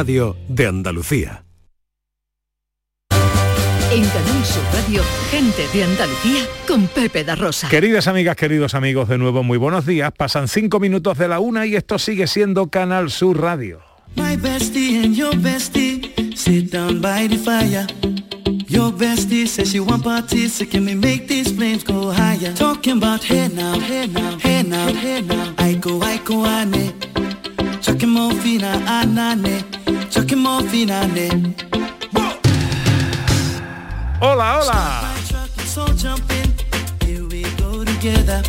[0.00, 1.44] Radio de Andalucía.
[3.10, 7.68] En Canal Sur Radio, gente de Andalucía con Pepe da Rosa.
[7.68, 10.10] Queridas amigas, queridos amigos, de nuevo muy buenos días.
[10.16, 13.82] Pasan cinco minutos de la una y esto sigue siendo Canal Sur Radio.
[14.16, 17.86] My bestie and your bestie sit down by the fire.
[18.68, 22.54] Your bestie says she want parties, so can we make these flames go higher?
[22.54, 25.52] Talking about hey now, hey now, hey now, hey now.
[25.58, 26.94] I go, I go, ane.
[27.10, 27.29] Chucking
[30.90, 31.54] anane.
[34.20, 35.14] Hola, hola.
[35.64, 36.52] So jump in,
[37.06, 38.42] here we go together.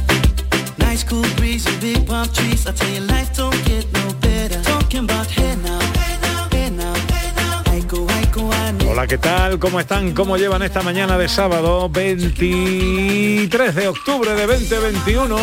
[0.78, 2.68] Nice cool breeze and big palm trees.
[2.68, 4.62] I tell you, life don't get no better.
[4.64, 7.62] Talking about hey now, hey now, hey now, hey now.
[7.68, 8.86] I go, I go, ane.
[8.90, 9.60] Hola, ¿qué tal?
[9.60, 10.14] ¿Cómo están?
[10.14, 15.38] ¿Cómo llevan esta mañana de sábado 23 de octubre de 2021?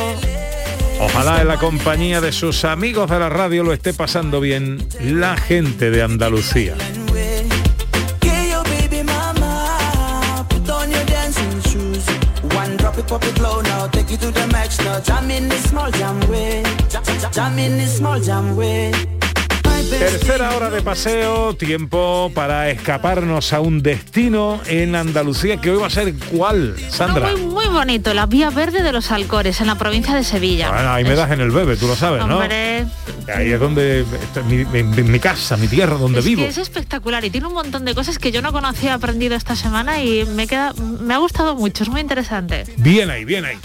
[1.01, 5.37] Ojalá en la compañía de sus amigos de la radio lo esté pasando bien la
[5.37, 6.75] gente de Andalucía.
[19.91, 25.87] Tercera hora de paseo, tiempo para escaparnos a un destino en Andalucía que hoy va
[25.87, 27.31] a ser cuál, Sandra.
[27.33, 30.71] Muy, muy bonito, la vía verde de los Alcores, en la provincia de Sevilla.
[30.73, 32.39] Bueno, ahí me das en el bebé, tú lo sabes, ¿no?
[32.39, 32.87] Hombre,
[33.33, 34.05] Ahí es donde
[34.49, 36.43] mi, mi- mi casa, mi tierra, donde es vivo.
[36.43, 39.55] que es espectacular y tiene un montón de cosas que yo no conocía, aprendido esta
[39.55, 42.65] semana y me queda, me ha gustado mucho, es muy interesante.
[42.79, 43.57] Bien ahí, bien ahí.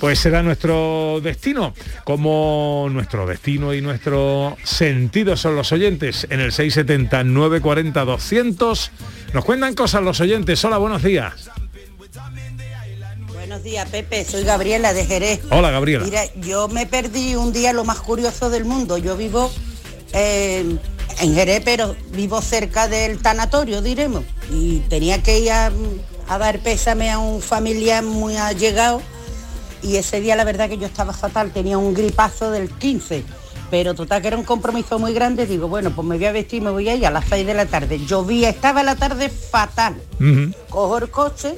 [0.00, 1.72] Pues será nuestro destino,
[2.04, 8.90] como nuestro destino y nuestro sentido son los oyentes en el 670 940 200.
[9.32, 10.62] Nos cuentan cosas los oyentes.
[10.64, 11.48] Hola, buenos días.
[13.62, 14.24] Buenos días, Pepe.
[14.24, 15.38] Soy Gabriela de Jerez.
[15.48, 16.04] Hola, Gabriela.
[16.04, 18.98] Mira, yo me perdí un día lo más curioso del mundo.
[18.98, 19.52] Yo vivo
[20.12, 20.78] eh,
[21.20, 24.24] en Jerez, pero vivo cerca del tanatorio, diremos.
[24.50, 25.70] Y tenía que ir a,
[26.26, 29.00] a dar pésame a un familiar muy allegado.
[29.80, 33.22] Y ese día la verdad que yo estaba fatal, tenía un gripazo del 15.
[33.70, 36.62] Pero total que era un compromiso muy grande, digo, bueno, pues me voy a vestir,
[36.62, 38.04] me voy a ir a las 6 de la tarde.
[38.04, 39.94] Llovía, estaba la tarde fatal
[40.68, 41.54] cojo el coche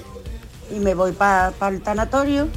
[0.70, 2.48] y me voy para el tanatorio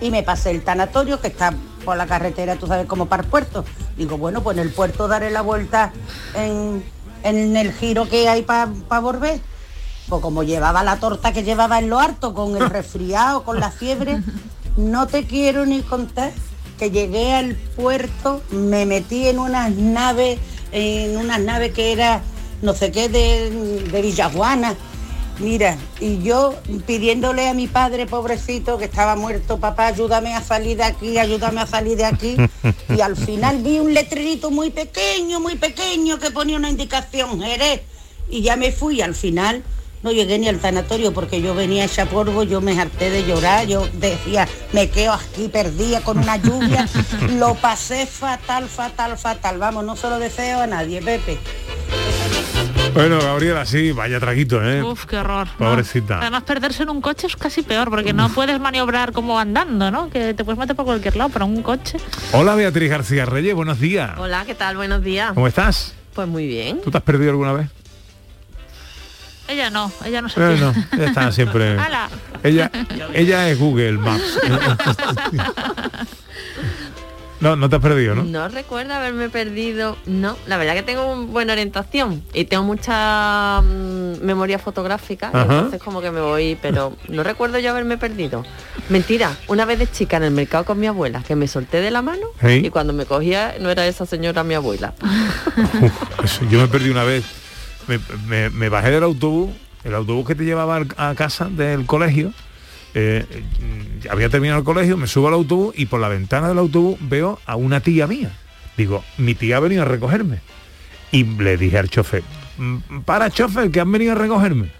[0.00, 1.54] y me pasé el tanatorio que está
[1.84, 3.64] por la carretera, tú sabes, como para el puerto.
[3.96, 5.92] Digo, bueno, pues en el puerto daré la vuelta
[6.34, 6.84] en,
[7.22, 8.66] en el giro que hay para
[9.00, 9.40] volver.
[10.08, 13.70] Pues como llevaba la torta que llevaba en lo harto, con el resfriado, con la
[13.70, 14.22] fiebre,
[14.76, 16.32] no te quiero ni contar
[16.78, 20.38] que llegué al puerto, me metí en unas naves,
[20.72, 22.20] en unas naves que era
[22.62, 24.74] no sé qué de, de Villajuana.
[25.38, 26.54] Mira, y yo
[26.86, 31.60] pidiéndole a mi padre pobrecito que estaba muerto, papá, ayúdame a salir de aquí, ayúdame
[31.60, 32.36] a salir de aquí.
[32.88, 37.82] Y al final vi un letrerito muy pequeño, muy pequeño que ponía una indicación, Jerez.
[38.30, 39.62] Y ya me fui, al final
[40.02, 43.66] no llegué ni al sanatorio porque yo venía hecha polvo, yo me harté de llorar,
[43.66, 46.88] yo decía, me quedo aquí perdida con una lluvia.
[47.38, 49.58] Lo pasé fatal, fatal, fatal.
[49.58, 51.38] Vamos, no se lo deseo a nadie, Pepe.
[52.96, 54.82] Bueno, Gabriela, sí, vaya traguito, ¿eh?
[54.82, 55.46] Uf, qué horror.
[55.58, 55.68] ¿no?
[55.68, 56.18] Pobrecita.
[56.18, 60.08] Además, perderse en un coche es casi peor, porque no puedes maniobrar como andando, ¿no?
[60.08, 61.98] Que te puedes meter por cualquier lado, pero en un coche...
[62.32, 64.12] Hola, Beatriz García Reyes, buenos días.
[64.16, 64.76] Hola, ¿qué tal?
[64.76, 65.32] Buenos días.
[65.34, 65.94] ¿Cómo estás?
[66.14, 66.80] Pues muy bien.
[66.82, 67.68] ¿Tú te has perdido alguna vez?
[69.48, 70.60] Ella no, ella no se Eh, pierde.
[70.64, 71.76] no, ella está siempre.
[72.42, 72.70] Ella,
[73.12, 74.38] ella es Google Maps.
[77.40, 78.24] No, no te has perdido, ¿no?
[78.24, 79.96] No recuerdo haberme perdido.
[80.06, 85.42] No, la verdad que tengo buena orientación y tengo mucha mm, memoria fotográfica, Ajá.
[85.42, 88.42] entonces como que me voy, pero no recuerdo yo haberme perdido.
[88.88, 91.90] Mentira, una vez de chica en el mercado con mi abuela, que me solté de
[91.90, 92.62] la mano Sí.
[92.64, 94.94] y cuando me cogía no era esa señora mi abuela.
[96.24, 97.24] Uf, yo me perdí una vez.
[97.86, 99.50] Me, me- me bajé del autobús,
[99.84, 102.32] el autobús que te llevaba a casa del colegio.
[102.98, 103.26] Eh,
[104.08, 107.38] había terminado el colegio, me subo al autobús y por la ventana del autobús veo
[107.44, 108.32] a una tía mía.
[108.78, 110.40] Digo, mi tía ha venido a recogerme.
[111.12, 112.22] Y le dije al chofer,
[112.56, 114.70] "Mm, para chofer, que han venido a recogerme.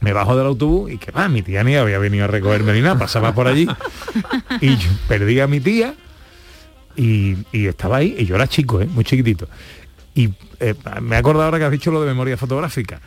[0.00, 2.82] Me bajo del autobús y que va, mi tía ni había venido a recogerme ni
[2.82, 3.66] nada, pasaba por allí.
[4.60, 4.76] Y
[5.08, 5.94] perdí a mi tía
[6.94, 8.86] y, estaba ahí, y yo era chico, ¿eh?
[8.86, 9.48] muy chiquitito.
[10.14, 10.28] Y
[10.60, 13.00] eh, me he ahora que has dicho lo de memoria fotográfica.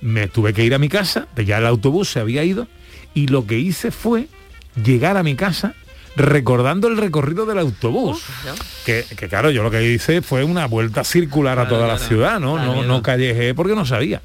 [0.00, 2.66] Me tuve que ir a mi casa, ya el autobús se había ido,
[3.14, 4.28] y lo que hice fue
[4.82, 5.74] llegar a mi casa
[6.16, 8.22] recordando el recorrido del autobús.
[8.84, 12.40] Que, que, claro, yo lo que hice fue una vuelta circular a toda la ciudad,
[12.40, 12.58] ¿no?
[12.58, 14.20] No, no callejé porque no sabía.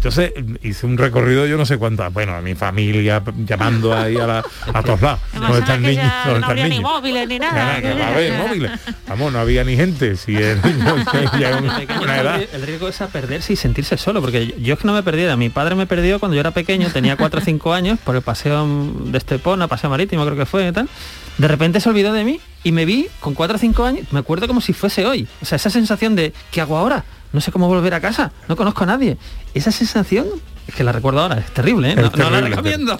[0.00, 0.32] Entonces
[0.62, 4.44] hice un recorrido, yo no sé cuántas, bueno, a mi familia llamando ahí a, la,
[4.72, 5.20] a todos lados.
[5.34, 6.04] ¿Dónde Imagina están que niños?
[6.06, 7.80] ya ¿Dónde no había ni móviles ni Nada, nada.
[7.82, 8.70] que va a haber móviles.
[9.06, 10.16] Vamos, no había ni gente.
[10.16, 11.04] Si el niño
[11.38, 12.40] ya una, Pequeño, una edad.
[12.40, 14.94] el, el riesgo es a perderse y sentirse solo, porque yo, yo es que no
[14.94, 15.36] me perdiera.
[15.36, 18.22] Mi padre me perdió cuando yo era pequeño, tenía 4 o 5 años, por el
[18.22, 18.66] paseo
[19.04, 20.88] de Estepona, paseo marítimo creo que fue y tal.
[21.36, 24.20] De repente se olvidó de mí y me vi con 4 o 5 años, me
[24.20, 25.28] acuerdo como si fuese hoy.
[25.42, 27.04] O sea, esa sensación de, ¿qué hago ahora?
[27.32, 29.16] No sé cómo volver a casa, no conozco a nadie.
[29.54, 30.26] Esa sensación,
[30.66, 31.94] es que la recuerdo ahora, es terrible, ¿eh?
[31.96, 32.98] No, Es no la recomiendo.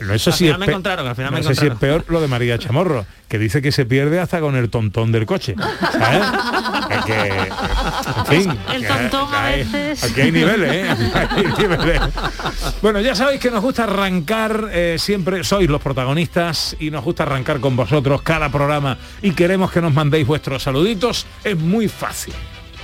[0.00, 1.62] No, eso Al sí final es me encontraron, al final no me sé si es
[1.64, 2.02] encontraron.
[2.02, 5.26] peor lo de María Chamorro, que dice que se pierde hasta con el tontón del
[5.26, 5.54] coche.
[5.92, 6.22] ¿sabes?
[6.90, 10.04] Es que, en fin, El que tontón a hay- veces.
[10.10, 10.88] Aquí hay niveles, ¿eh?
[11.30, 12.00] Hay niveles.
[12.82, 17.22] Bueno, ya sabéis que nos gusta arrancar eh, siempre, sois los protagonistas y nos gusta
[17.22, 21.26] arrancar con vosotros cada programa y queremos que nos mandéis vuestros saluditos.
[21.44, 22.34] Es muy fácil.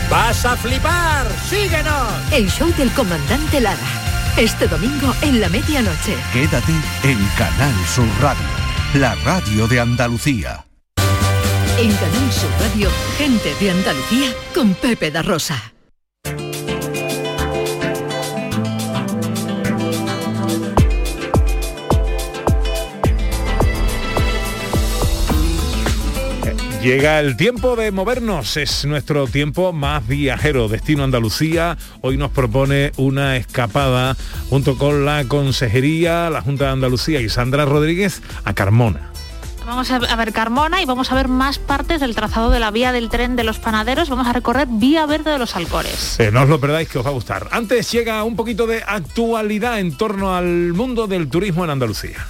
[0.09, 1.27] ¡Vas a flipar!
[1.47, 2.31] ¡Síguenos!
[2.31, 4.04] El show del comandante Lara.
[4.37, 6.17] Este domingo en la medianoche.
[6.33, 6.73] Quédate
[7.03, 8.43] en Canal Sur Radio,
[8.95, 10.65] la radio de Andalucía.
[11.79, 15.74] En Canal Sur Radio, gente de Andalucía con Pepe da Rosa.
[26.85, 30.67] Llega el tiempo de movernos, es nuestro tiempo más viajero.
[30.67, 34.15] Destino Andalucía hoy nos propone una escapada
[34.51, 39.09] junto con la Consejería, la Junta de Andalucía y Sandra Rodríguez a Carmona.
[39.65, 42.91] Vamos a ver Carmona y vamos a ver más partes del trazado de la vía
[42.91, 44.07] del tren de los panaderos.
[44.07, 46.19] Vamos a recorrer Vía Verde de los Alcores.
[46.19, 47.47] Eh, no os lo perdáis que os va a gustar.
[47.49, 52.27] Antes llega un poquito de actualidad en torno al mundo del turismo en Andalucía.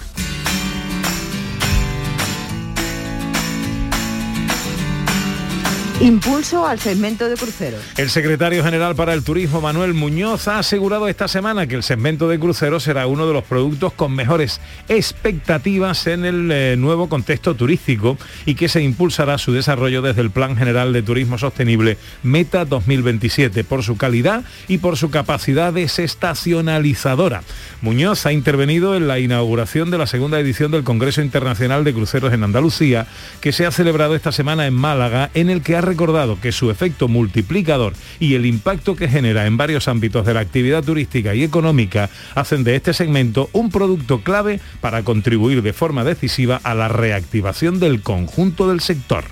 [6.00, 7.80] Impulso al segmento de cruceros.
[7.96, 12.28] El secretario general para el turismo, Manuel Muñoz, ha asegurado esta semana que el segmento
[12.28, 14.60] de cruceros será uno de los productos con mejores
[14.90, 20.30] expectativas en el eh, nuevo contexto turístico y que se impulsará su desarrollo desde el
[20.30, 27.42] Plan General de Turismo Sostenible Meta 2027 por su calidad y por su capacidad desestacionalizadora.
[27.80, 32.34] Muñoz ha intervenido en la inauguración de la segunda edición del Congreso Internacional de Cruceros
[32.34, 33.06] en Andalucía,
[33.40, 36.70] que se ha celebrado esta semana en Málaga, en el que ha recordado que su
[36.70, 41.42] efecto multiplicador y el impacto que genera en varios ámbitos de la actividad turística y
[41.42, 46.88] económica hacen de este segmento un producto clave para contribuir de forma decisiva a la
[46.88, 49.24] reactivación del conjunto del sector.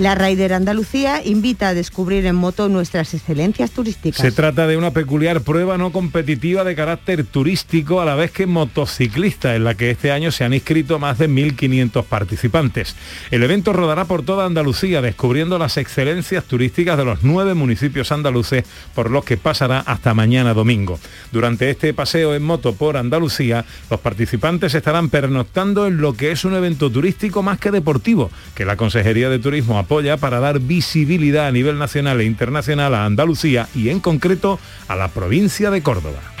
[0.00, 4.22] La Raider Andalucía invita a descubrir en moto nuestras excelencias turísticas.
[4.22, 8.46] Se trata de una peculiar prueba no competitiva de carácter turístico a la vez que
[8.46, 12.96] motociclista, en la que este año se han inscrito más de 1.500 participantes.
[13.30, 18.64] El evento rodará por toda Andalucía, descubriendo las excelencias turísticas de los nueve municipios andaluces,
[18.94, 20.98] por los que pasará hasta mañana domingo.
[21.30, 26.46] Durante este paseo en moto por Andalucía, los participantes estarán pernoctando en lo que es
[26.46, 29.78] un evento turístico más que deportivo, que la Consejería de Turismo
[30.18, 35.08] para dar visibilidad a nivel nacional e internacional a Andalucía y en concreto a la
[35.08, 36.39] provincia de Córdoba.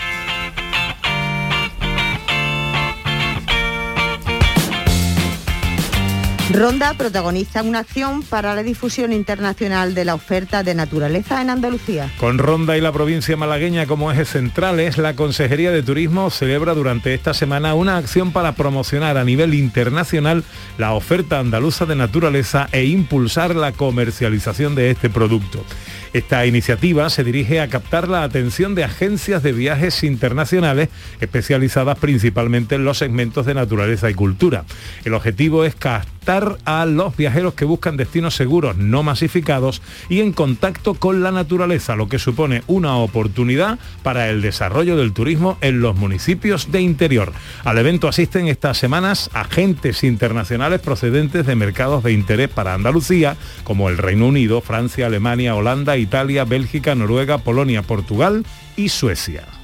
[6.52, 12.10] Ronda protagoniza una acción para la difusión internacional de la oferta de naturaleza en Andalucía.
[12.18, 17.14] Con Ronda y la provincia malagueña como ejes centrales, la Consejería de Turismo celebra durante
[17.14, 20.42] esta semana una acción para promocionar a nivel internacional
[20.76, 25.64] la oferta andaluza de naturaleza e impulsar la comercialización de este producto.
[26.12, 30.88] Esta iniciativa se dirige a captar la atención de agencias de viajes internacionales
[31.20, 34.64] especializadas principalmente en los segmentos de naturaleza y cultura.
[35.04, 36.19] El objetivo es captar
[36.64, 41.96] a los viajeros que buscan destinos seguros, no masificados y en contacto con la naturaleza,
[41.96, 47.32] lo que supone una oportunidad para el desarrollo del turismo en los municipios de interior.
[47.64, 53.88] Al evento asisten estas semanas agentes internacionales procedentes de mercados de interés para Andalucía, como
[53.88, 58.44] el Reino Unido, Francia, Alemania, Holanda, Italia, Bélgica, Noruega, Polonia, Portugal
[58.76, 59.59] y Suecia.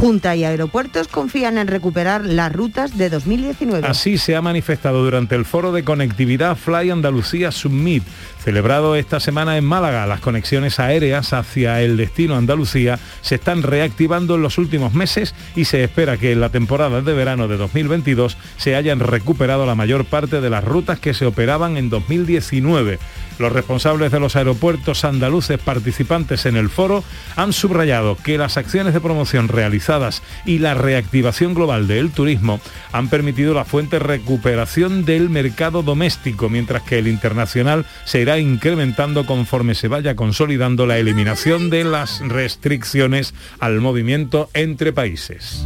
[0.00, 3.86] Junta y aeropuertos confían en recuperar las rutas de 2019.
[3.86, 8.02] Así se ha manifestado durante el foro de conectividad Fly Andalucía Summit,
[8.42, 10.06] celebrado esta semana en Málaga.
[10.06, 15.66] Las conexiones aéreas hacia el destino Andalucía se están reactivando en los últimos meses y
[15.66, 20.06] se espera que en la temporada de verano de 2022 se hayan recuperado la mayor
[20.06, 22.98] parte de las rutas que se operaban en 2019.
[23.40, 27.02] Los responsables de los aeropuertos andaluces participantes en el foro
[27.36, 32.60] han subrayado que las acciones de promoción realizadas y la reactivación global del turismo
[32.92, 39.24] han permitido la fuente recuperación del mercado doméstico, mientras que el internacional se irá incrementando
[39.24, 45.64] conforme se vaya consolidando la eliminación de las restricciones al movimiento entre países.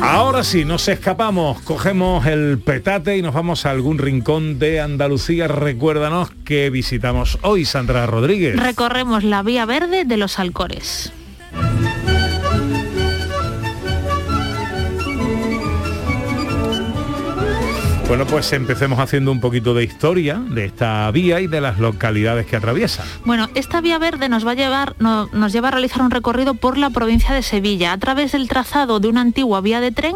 [0.00, 5.48] Ahora sí, nos escapamos, cogemos el petate y nos vamos a algún rincón de Andalucía.
[5.48, 8.54] Recuérdanos que visitamos hoy, Sandra Rodríguez.
[8.54, 11.12] Recorremos la vía verde de los Alcores.
[18.06, 22.46] Bueno, pues empecemos haciendo un poquito de historia de esta vía y de las localidades
[22.46, 23.02] que atraviesa.
[23.24, 26.54] Bueno, esta vía verde nos va a llevar, no- nos lleva a realizar un recorrido
[26.54, 30.14] por la provincia de Sevilla a través del trazado de una antigua vía de tren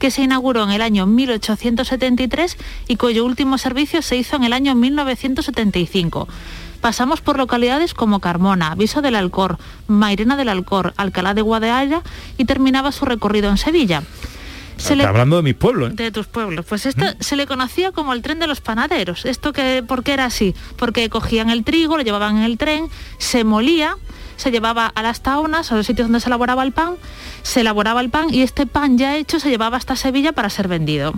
[0.00, 2.56] que se inauguró en el año 1873
[2.88, 6.28] y cuyo último servicio se hizo en el año 1975.
[6.80, 12.02] Pasamos por localidades como Carmona, Viso del Alcor, Mairena del Alcor, Alcalá de Guadaira
[12.36, 14.02] y terminaba su recorrido en Sevilla.
[14.78, 15.94] Se le- Está hablando de mis pueblos, ¿eh?
[15.94, 16.64] de tus pueblos.
[16.66, 19.24] Pues esto se le conocía como el tren de los panaderos.
[19.24, 20.54] Esto que, ¿por qué era así?
[20.76, 22.86] Porque cogían el trigo, lo llevaban en el tren,
[23.18, 23.96] se molía,
[24.36, 26.94] se llevaba a las taunas, a los sitios donde se elaboraba el pan,
[27.42, 30.68] se elaboraba el pan y este pan ya hecho se llevaba hasta Sevilla para ser
[30.68, 31.12] vendido.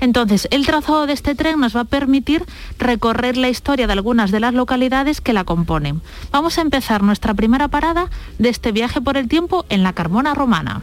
[0.00, 2.44] Entonces, el trazado de este tren nos va a permitir
[2.78, 6.02] recorrer la historia de algunas de las localidades que la componen.
[6.30, 10.34] Vamos a empezar nuestra primera parada de este viaje por el tiempo en la Carmona
[10.34, 10.82] Romana.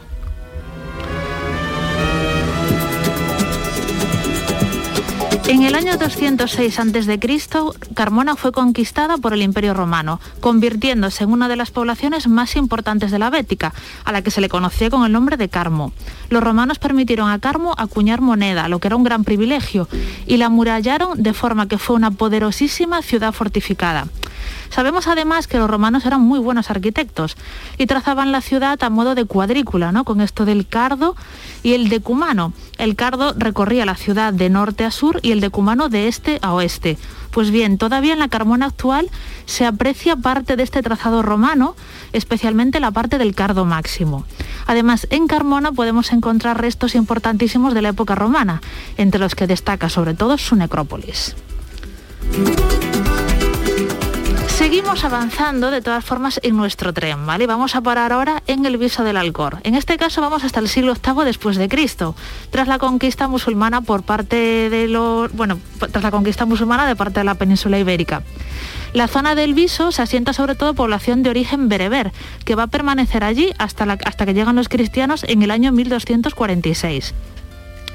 [5.46, 7.20] En el año 206 a.C.,
[7.92, 13.10] Carmona fue conquistada por el Imperio Romano, convirtiéndose en una de las poblaciones más importantes
[13.10, 13.74] de la Bética,
[14.06, 15.92] a la que se le conocía con el nombre de Carmo.
[16.30, 19.86] Los romanos permitieron a Carmo acuñar moneda, lo que era un gran privilegio,
[20.26, 24.06] y la amurallaron de forma que fue una poderosísima ciudad fortificada.
[24.70, 27.36] Sabemos además que los romanos eran muy buenos arquitectos
[27.78, 30.04] y trazaban la ciudad a modo de cuadrícula, ¿no?
[30.04, 31.16] Con esto del cardo
[31.62, 32.52] y el decumano.
[32.78, 36.52] El cardo recorría la ciudad de norte a sur y el decumano de este a
[36.52, 36.98] oeste.
[37.30, 39.10] Pues bien, todavía en la Carmona actual
[39.46, 41.74] se aprecia parte de este trazado romano,
[42.12, 44.24] especialmente la parte del cardo máximo.
[44.66, 48.62] Además, en Carmona podemos encontrar restos importantísimos de la época romana,
[48.96, 51.34] entre los que destaca sobre todo su necrópolis.
[54.64, 57.46] Seguimos avanzando de todas formas en nuestro tren, ¿vale?
[57.46, 59.58] Vamos a parar ahora en el Viso del Alcor.
[59.62, 62.16] En este caso vamos hasta el siglo VIII después de Cristo,
[62.48, 65.58] tras la conquista musulmana por parte de los, bueno,
[65.92, 68.22] tras la conquista musulmana de parte de la península ibérica.
[68.94, 72.10] La zona del Viso se asienta sobre todo población de origen bereber,
[72.46, 77.12] que va a permanecer allí hasta, hasta que llegan los cristianos en el año 1246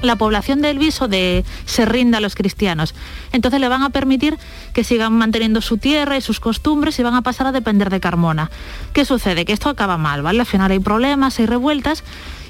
[0.02, 2.94] la población del Viso de, se rinda a los cristianos.
[3.32, 4.38] Entonces le van a permitir
[4.72, 8.00] que sigan manteniendo su tierra y sus costumbres y van a pasar a depender de
[8.00, 8.50] Carmona.
[8.92, 9.44] ¿Qué sucede?
[9.44, 10.40] Que esto acaba mal, ¿vale?
[10.40, 12.02] Al final hay problemas, hay revueltas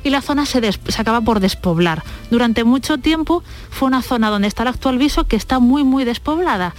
[0.04, 2.02] y la zona se, se acaba por despoblar.
[2.30, 6.04] Durante mucho tiempo fue una zona donde está el actual Viso que está muy, muy
[6.04, 6.74] despoblada.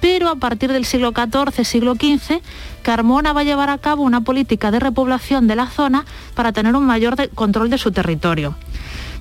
[0.00, 2.40] Pero a partir del siglo XIV, siglo XV,
[2.82, 6.04] Carmona va a llevar a cabo una política de repoblación de la zona
[6.34, 8.54] para tener un mayor de- control de su territorio.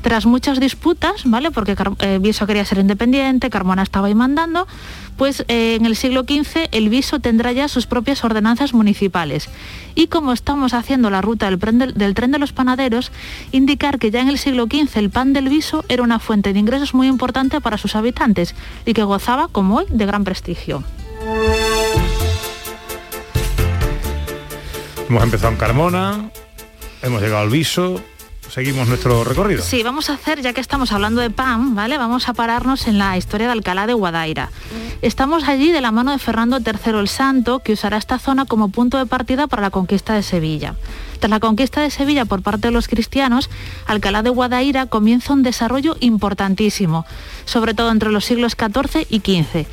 [0.03, 1.49] Tras muchas disputas, ¿vale?
[1.49, 4.67] Porque eh, Viso quería ser independiente, Carmona estaba ahí mandando,
[5.17, 9.49] pues eh, en el siglo XV el Viso tendrá ya sus propias ordenanzas municipales.
[9.95, 13.13] Y como estamos haciendo la ruta del- del tren de los panaderos,
[13.53, 16.59] indicar que ya en el siglo XV el pan del Viso era una fuente de
[16.59, 18.55] ingresos muy importante para sus habitantes
[18.85, 20.83] y que gozaba, como hoy, de gran prestigio.
[25.09, 26.29] Hemos empezado en Carmona,
[27.01, 28.01] hemos llegado al Viso,
[28.53, 29.63] seguimos nuestro recorrido.
[29.63, 31.97] Sí, vamos a hacer, ya que estamos hablando de pan, ¿vale?
[31.97, 34.51] Vamos a pararnos en la historia de Alcalá de Guadaira.
[35.01, 38.69] Estamos allí de la mano de Fernando III el Santo, que usará esta zona como
[38.69, 40.75] punto de partida para la conquista de Sevilla.
[41.19, 43.49] Tras la conquista de Sevilla por parte de los cristianos,
[43.87, 47.07] Alcalá de Guadaira comienza un desarrollo importantísimo,
[47.45, 49.65] sobre todo entre los siglos XIV y XV.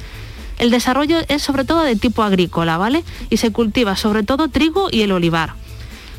[0.58, 3.04] El desarrollo es sobre todo de tipo agrícola, ¿vale?
[3.28, 5.52] Y se cultiva sobre todo trigo y el olivar.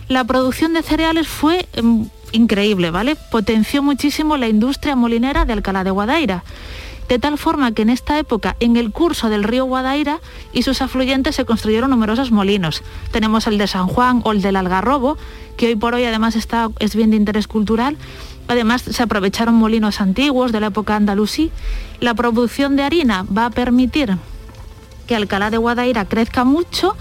[0.08, 3.16] La producción de cereales fue mm, increíble, ¿vale?
[3.16, 6.44] Potenció muchísimo la industria molinera de Alcalá de Guadaira.
[7.08, 10.22] De tal forma que en esta época, en el curso del río Guadaira
[10.54, 12.84] y sus afluentes se construyeron numerosos molinos.
[13.12, 15.18] Tenemos el de San Juan o el del Algarrobo,
[15.58, 17.98] que hoy por hoy además está, es bien de interés cultural.
[18.48, 21.52] Además se aprovecharon molinos antiguos de la época andalusí.
[22.00, 24.18] La producción de harina va a permitir
[25.06, 26.96] que Alcalá de Guadaira crezca mucho,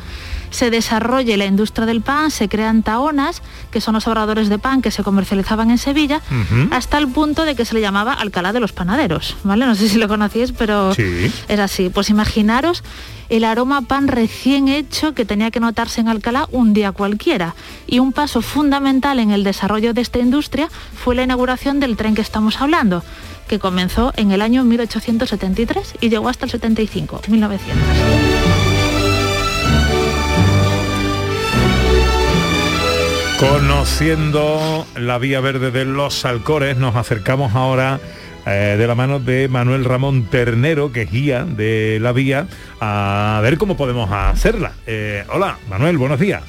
[0.50, 4.82] se desarrolle la industria del pan, se crean taonas, que son los obradores de pan
[4.82, 6.20] que se comercializaban en Sevilla,
[6.70, 9.66] hasta el punto de que se le llamaba Alcalá de los Panaderos, ¿vale?
[9.66, 11.30] No sé si lo conocéis, pero Sí.
[11.48, 11.88] es así.
[11.88, 12.82] Pues imaginaros
[13.28, 17.54] el aroma a pan recién hecho que tenía que notarse en Alcalá un día cualquiera.
[17.86, 20.68] Y un paso fundamental en el desarrollo de esta industria
[21.02, 23.04] fue la inauguración del tren que estamos hablando,
[23.46, 28.69] que comenzó en el año 1873 y llegó hasta el 75, 1900.
[33.40, 37.98] Conociendo la vía verde de los Alcores, nos acercamos ahora
[38.46, 42.46] eh, de la mano de Manuel Ramón Ternero, que es guía de la vía,
[42.80, 44.72] a ver cómo podemos hacerla.
[44.86, 46.42] Eh, hola, Manuel, buenos días.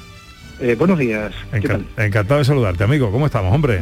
[0.60, 1.32] Eh, buenos días.
[1.52, 3.10] ¿Qué Enca- encantado de saludarte, amigo.
[3.10, 3.78] ¿Cómo estamos, hombre?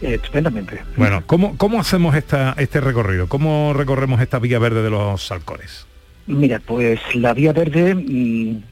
[0.00, 0.80] Eh, estupendamente.
[0.96, 3.26] Bueno, ¿cómo, cómo hacemos esta, este recorrido?
[3.28, 5.86] ¿Cómo recorremos esta vía verde de los Alcores?
[6.28, 8.62] Mira, pues la vía verde, mm,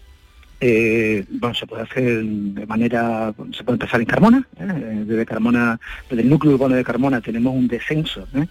[0.60, 5.04] eh, bueno, se puede hacer de manera, se puede empezar en Carmona, ¿eh?
[5.06, 8.46] desde Carmona, desde el núcleo urbano de Carmona tenemos un descenso ¿eh?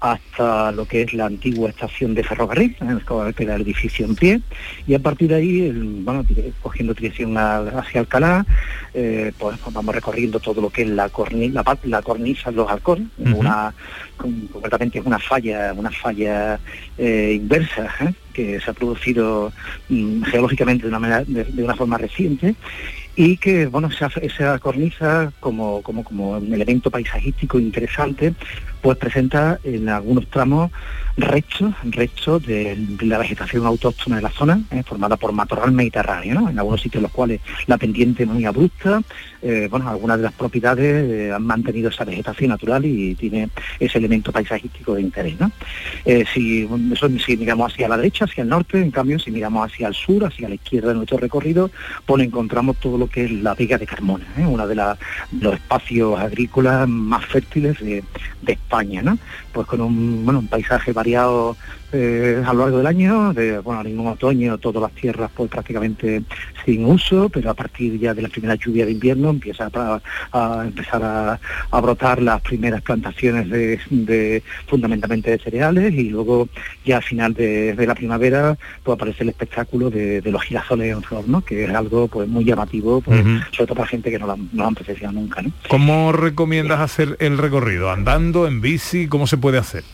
[0.00, 2.98] Hasta lo que es la antigua estación de ferrocarril, ¿eh?
[3.06, 4.40] que queda el edificio en pie,
[4.86, 6.24] y a partir de ahí, el- bueno,
[6.62, 8.44] cogiendo dirección hacia Alcalá,
[8.94, 12.70] eh, pues vamos recorriendo todo lo que es la cornisa, la, la cornisa de los
[12.70, 13.38] halcones, Ujú.
[13.38, 13.74] una
[14.16, 16.58] con- concretamente es una falla, una falla
[16.98, 18.12] eh, inversa ¿eh?
[18.32, 19.52] que se ha producido
[19.88, 22.54] mm, geológicamente de una, manera- de, de una forma reciente
[23.18, 28.34] y que bueno esa, esa cornisa como, como, como un elemento paisajístico interesante
[28.80, 30.70] pues presenta en algunos tramos
[31.16, 36.58] restos, restos de la vegetación autóctona de la zona, eh, formada por matorral mediterráneo, en
[36.58, 39.00] algunos sitios en los cuales la pendiente es muy abrupta,
[39.40, 43.98] eh, bueno, algunas de las propiedades eh, han mantenido esa vegetación natural y tiene ese
[43.98, 45.38] elemento paisajístico de interés.
[45.40, 45.50] ¿no?
[46.34, 49.88] Si, eso, si miramos hacia la derecha, hacia el norte, en cambio, si miramos hacia
[49.88, 51.70] el sur, hacia la izquierda de nuestro recorrido,
[52.04, 56.88] pues encontramos todo lo que es la Vega de Carmona, uno de, los espacios agrícolas
[56.88, 58.04] más fértiles de,
[58.42, 59.18] de España, ¿no?
[59.56, 61.56] Pues con un, bueno, un paisaje variado
[61.92, 65.48] eh, a lo largo del año, de, bueno, en un otoño todas las tierras pues
[65.48, 66.22] prácticamente
[66.64, 70.00] sin uso, pero a partir ya de la primera lluvia de invierno empieza a,
[70.32, 71.40] a empezar a,
[71.70, 76.48] a brotar las primeras plantaciones de, de- fundamentalmente de cereales y luego
[76.84, 81.02] ya al final de, de la primavera pues aparece el espectáculo de, los girasoles en
[81.02, 81.40] flor, ¿no?
[81.42, 84.50] que es algo pues muy llamativo, pues, sobre todo para gente que no lo, han-
[84.52, 85.40] no han presenciado nunca.
[85.40, 85.50] ¿no?
[85.70, 87.90] ¿Cómo recomiendas hacer el recorrido?
[87.90, 89.06] ¿Andando, en bici?
[89.06, 89.84] ¿Cómo se puede hacer?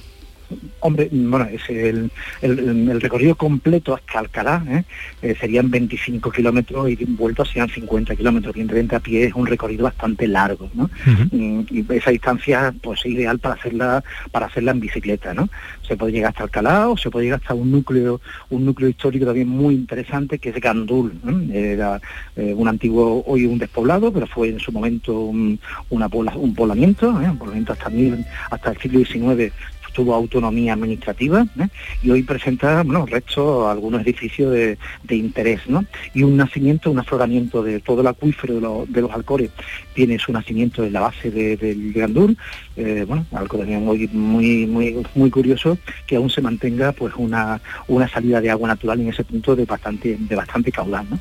[0.81, 2.11] Hombre, bueno, es el,
[2.41, 4.85] el- el recorrido completo hasta Alcalá ¿eh?
[5.23, 8.55] Eh, serían 25 kilómetros y de un vuelto serían 50 kilómetros.
[8.55, 10.91] Evidentemente a pie es un recorrido bastante largo, ¿no?
[11.33, 15.49] Y esa distancia pues es ideal para hacerla para hacerla en bicicleta no
[15.87, 19.27] se puede llegar hasta Alcalá o se puede llegar hasta un núcleo un núcleo histórico
[19.27, 21.53] también muy interesante que es Gandul ¿no?
[21.53, 22.01] era
[22.37, 25.59] eh, un antiguo hoy un despoblado pero fue en su momento un,
[25.91, 29.53] una un poblamiento un poblamiento hasta mil- hasta el siglo XIX
[29.93, 31.69] tuvo autonomía administrativa ¿eh?
[32.03, 35.85] y hoy presenta bueno, restos, algunos edificios de, de interés ¿no?
[36.15, 39.51] y un nacimiento, un afloramiento de todo el acuífero de, los- de los Alcores
[39.95, 42.37] tiene su nacimiento en la base de- del Gandul,
[42.77, 47.61] eh, bueno, algo también muy, muy, muy, muy curioso que aún se mantenga pues una,
[47.89, 51.07] una salida de agua natural en ese punto de bastante, de bastante caudal.
[51.11, 51.19] ¿no?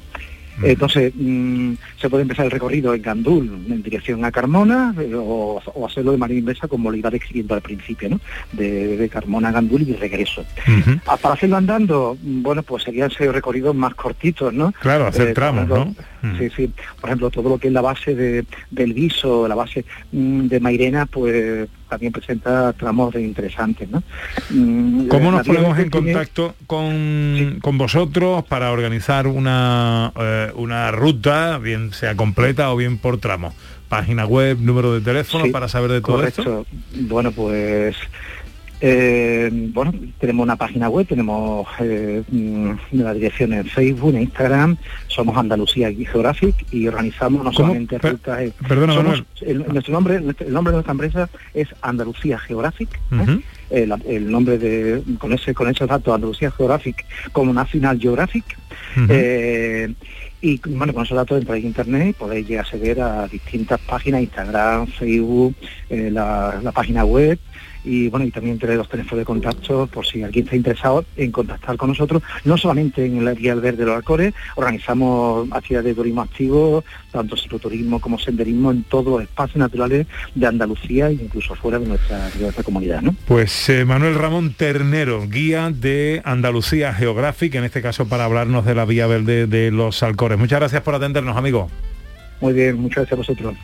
[0.63, 5.61] Entonces, mm, se puede empezar el recorrido en Gandul, en dirección a Carmona, eh, o,
[5.65, 8.19] o hacerlo de manera inversa como lo iba describiendo al principio, ¿no?
[8.51, 10.45] De, de Carmona a Gandul y de regreso.
[11.07, 14.71] Ah, Para hacerlo andando, bueno, pues serían seis recorridos más cortitos, ¿no?
[14.81, 15.95] Claro, hacer Eh, tramos, ¿no?
[16.37, 16.71] Sí, sí.
[16.99, 20.59] Por ejemplo, todo lo que es la base de, del viso, la base mm, de
[20.59, 24.01] Mairena, pues también presenta tramos de interesantes, ¿no?
[24.49, 30.89] Mm, ¿Cómo nos ponemos en tiene- contacto con, con vosotros para organizar una, eh, una
[30.91, 33.53] ruta, bien sea completa o bien por tramos?
[33.89, 36.41] Página web, número de teléfono Sí, para saber de todo correcto.
[36.41, 36.65] esto.
[37.09, 37.93] Bueno, pues
[38.81, 44.77] eh, bueno, tenemos una página web, tenemos eh, mm, la dirección en Facebook, en Instagram,
[45.07, 47.57] somos Andalucía Geographic y organizamos no ¿Cómo?
[47.67, 48.41] solamente Per- rutas.
[48.41, 52.89] eh, perdona, somos- el, nuestro nombre, el nombre de nuestra empresa es Andalucía Geographic.
[53.11, 53.41] ¿eh?
[53.71, 58.43] El nombre de con ese con esos datos Andalucía Geographic como National Geographic.
[59.09, 59.93] Eh,
[60.41, 63.79] y bueno con esos datos entráis en internet y podéis llegar a acceder a distintas
[63.79, 65.55] páginas Instagram Facebook
[65.89, 67.39] eh, la, la página web.
[67.83, 71.31] Y bueno y también tener los teléfonos de contacto por si alguien está interesado en
[71.31, 72.21] contactar con nosotros.
[72.43, 77.35] No solamente en la guía verde de los Alcores organizamos actividades de turismo activo tanto
[77.37, 82.29] cicloturismo como senderismo en todos los espacios naturales de Andalucía e incluso fuera de nuestra,
[82.29, 83.15] de nuestra comunidad ¿no?
[83.25, 88.75] Pues eh, Manuel Ramón Ternero, guía de Andalucía Geográfica, en este caso para hablarnos de
[88.75, 90.37] la vía verde de los Alcores.
[90.37, 91.69] Muchas gracias por atendernos, amigo.
[92.39, 93.55] Muy bien, muchas gracias a vosotros.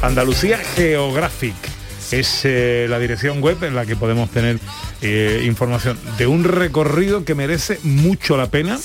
[0.00, 1.77] Andalucía Geographic
[2.10, 4.58] es eh, la dirección web en la que podemos tener
[5.02, 8.78] eh, información de un recorrido que merece mucho la pena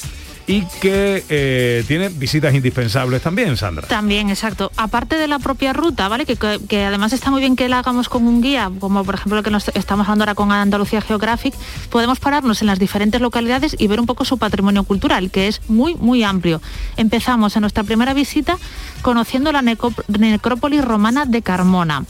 [0.46, 3.88] y que eh, tiene visitas indispensables también, Sandra.
[3.88, 4.72] También, exacto.
[4.76, 6.26] Aparte de la propia ruta, ¿vale?
[6.26, 9.44] Que, además está muy bien que la hagamos con un guía, como por ejemplo lo
[9.44, 11.54] que estamos hablando ahora con Andalucía Geographic,
[11.90, 15.62] podemos pararnos en las diferentes localidades y ver un poco su patrimonio cultural, que es
[15.70, 16.62] muy, muy amplio.
[16.98, 18.58] Empezamos en nuestra primera visita
[19.02, 22.04] conociendo la necrópolis romana de Carmona.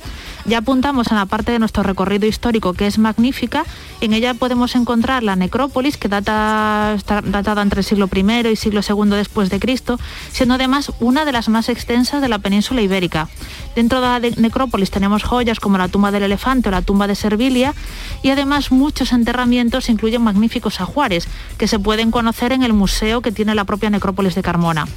[0.46, 3.64] Ya apuntamos en la parte de nuestro recorrido histórico que es magnífica.
[4.02, 8.56] En ella podemos encontrar la necrópolis que data, está datada entre el siglo I y
[8.58, 9.98] siglo II después de Cristo,
[10.32, 13.30] siendo además una de las más extensas de la península ibérica.
[13.74, 17.16] Dentro de la necrópolis tenemos joyas como la tumba del elefante o la tumba de
[17.16, 17.74] Servilia
[18.22, 21.28] y además muchos enterramientos incluyen magníficos ajuares
[21.58, 24.88] que se pueden conocer en el museo que tiene la propia necrópolis de Carmona.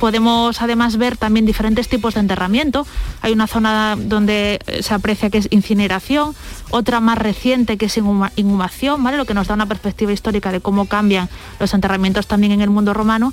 [0.00, 2.86] Podemos además ver también diferentes tipos de enterramiento.
[3.20, 6.34] Hay una zona donde eh, se aprecia que es incineración,
[6.70, 9.16] otra más reciente que es inhuma- inhumación, ¿vale?
[9.18, 11.28] lo que nos da una perspectiva histórica de cómo cambian
[11.60, 13.32] los enterramientos también en el mundo romano.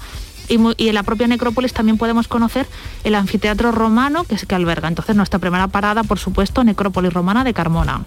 [0.50, 2.67] Y, mu- y en la propia necrópolis también podemos conocer
[3.04, 4.88] el anfiteatro romano que, es- que alberga.
[4.88, 8.06] Entonces nuestra primera parada, por supuesto, necrópolis romana de Carmona.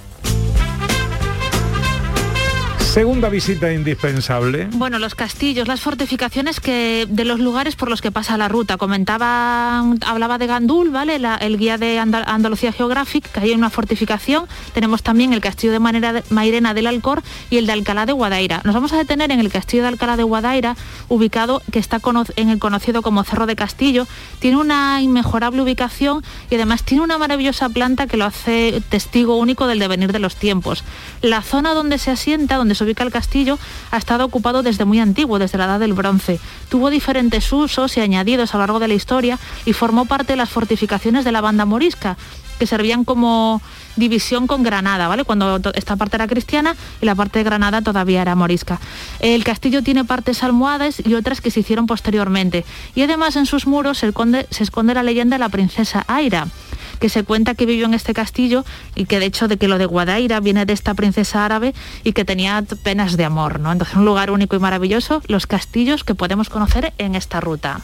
[2.91, 4.67] Segunda visita indispensable.
[4.73, 8.79] Bueno, los castillos, las fortificaciones que de los lugares por los que pasa la ruta.
[8.79, 11.21] Comentaba, hablaba de Gandul, ¿vale?
[11.41, 14.47] El guía de Andal- Andalucía Geographic, que hay una fortificación.
[14.75, 18.61] Tenemos también el castillo de Manera- Mairena del Alcor y el de Alcalá de Guadaira.
[18.65, 20.75] Nos vamos a detener en el castillo de Alcalá de Guadaira,
[21.09, 22.01] ubicado, que está
[22.35, 24.09] en el conocido como Cerro de Castillo.
[24.41, 29.69] Tiene una inmejorable ubicación y además tiene una maravillosa planta que lo hace testigo único
[29.69, 30.83] del devenir de los tiempos.
[31.23, 33.59] La zona donde se asienta, donde se ubica el castillo,
[33.91, 36.41] ha estado ocupado desde muy antiguo, desde la Edad del Bronce.
[36.71, 40.39] Tuvo diferentes usos y añadidos a lo largo de la historia y formó parte de
[40.39, 42.17] las fortificaciones de la banda morisca
[42.59, 43.61] que servían como
[43.97, 45.25] división con Granada, ¿vale?
[45.25, 48.81] Cuando esta parte era cristiana y la parte de Granada todavía era morisca.
[49.19, 52.65] El castillo tiene partes almohadas y otras que se hicieron posteriormente.
[52.95, 56.49] Y además en sus muros se esconde, se esconde la leyenda de la princesa Aira
[57.01, 59.79] que se cuenta que vivió en este castillo y que de hecho de que lo
[59.79, 63.73] de Guadaira viene de esta princesa árabe y que tenía penas de amor, ¿no?
[63.73, 67.81] Entonces un lugar único y maravilloso, los castillos que podemos conocer en esta ruta.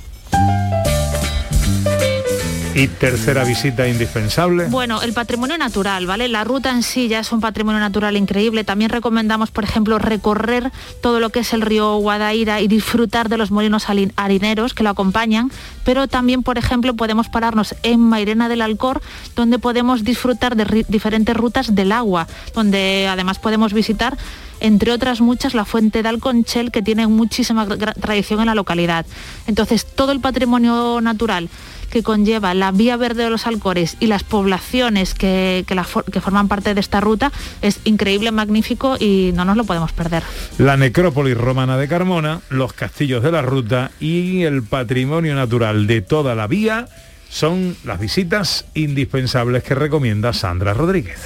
[2.76, 4.66] Y tercera visita indispensable.
[4.66, 6.28] Bueno, el patrimonio natural, ¿vale?
[6.28, 8.64] La ruta en sí ya es un patrimonio natural increíble.
[8.64, 13.38] También recomendamos, por ejemplo, recorrer todo lo que es el río Guadaira y disfrutar de
[13.38, 13.86] los molinos
[14.16, 15.50] harineros que lo acompañan.
[15.86, 19.00] Pero también, por ejemplo, podemos pararnos en Mairena del Alcor,
[19.34, 24.18] donde podemos disfrutar de diferentes rutas del agua, donde además podemos visitar
[24.60, 29.06] entre otras muchas, la fuente de Alconchel, que tiene muchísima tradición en la localidad.
[29.46, 31.48] Entonces, todo el patrimonio natural
[31.90, 36.04] que conlleva la vía verde de los Alcores y las poblaciones que, que la for-
[36.04, 37.30] que forman parte de esta ruta
[37.62, 40.24] es increíble, magnífico y no nos lo podemos perder.
[40.58, 46.00] La necrópolis romana de Carmona, los castillos de la ruta y el patrimonio natural de
[46.02, 46.88] toda la vía
[47.28, 51.20] son las visitas indispensables que recomienda Sandra Rodríguez.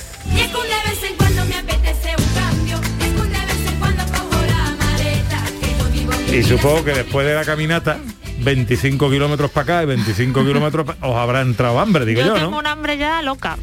[6.33, 7.99] Y supongo que después de la caminata,
[8.38, 12.35] 25 kilómetros para acá y 25 kilómetros pa- os habrá entrado hambre, digo Yo yo,
[12.35, 12.59] tengo ¿no?
[12.59, 13.59] un hambre ya loca.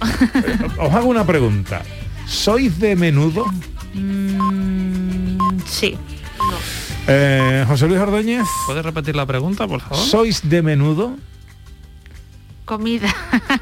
[0.78, 1.82] Os hago una pregunta.
[2.26, 3.46] ¿Sois de menudo?
[3.94, 5.98] Mm, sí.
[7.08, 8.46] Eh, José Luis Ordóñez.
[8.66, 9.98] ¿Puedes repetir la pregunta, por favor?
[9.98, 11.16] ¿Sois de menudo?
[12.66, 13.14] Comida.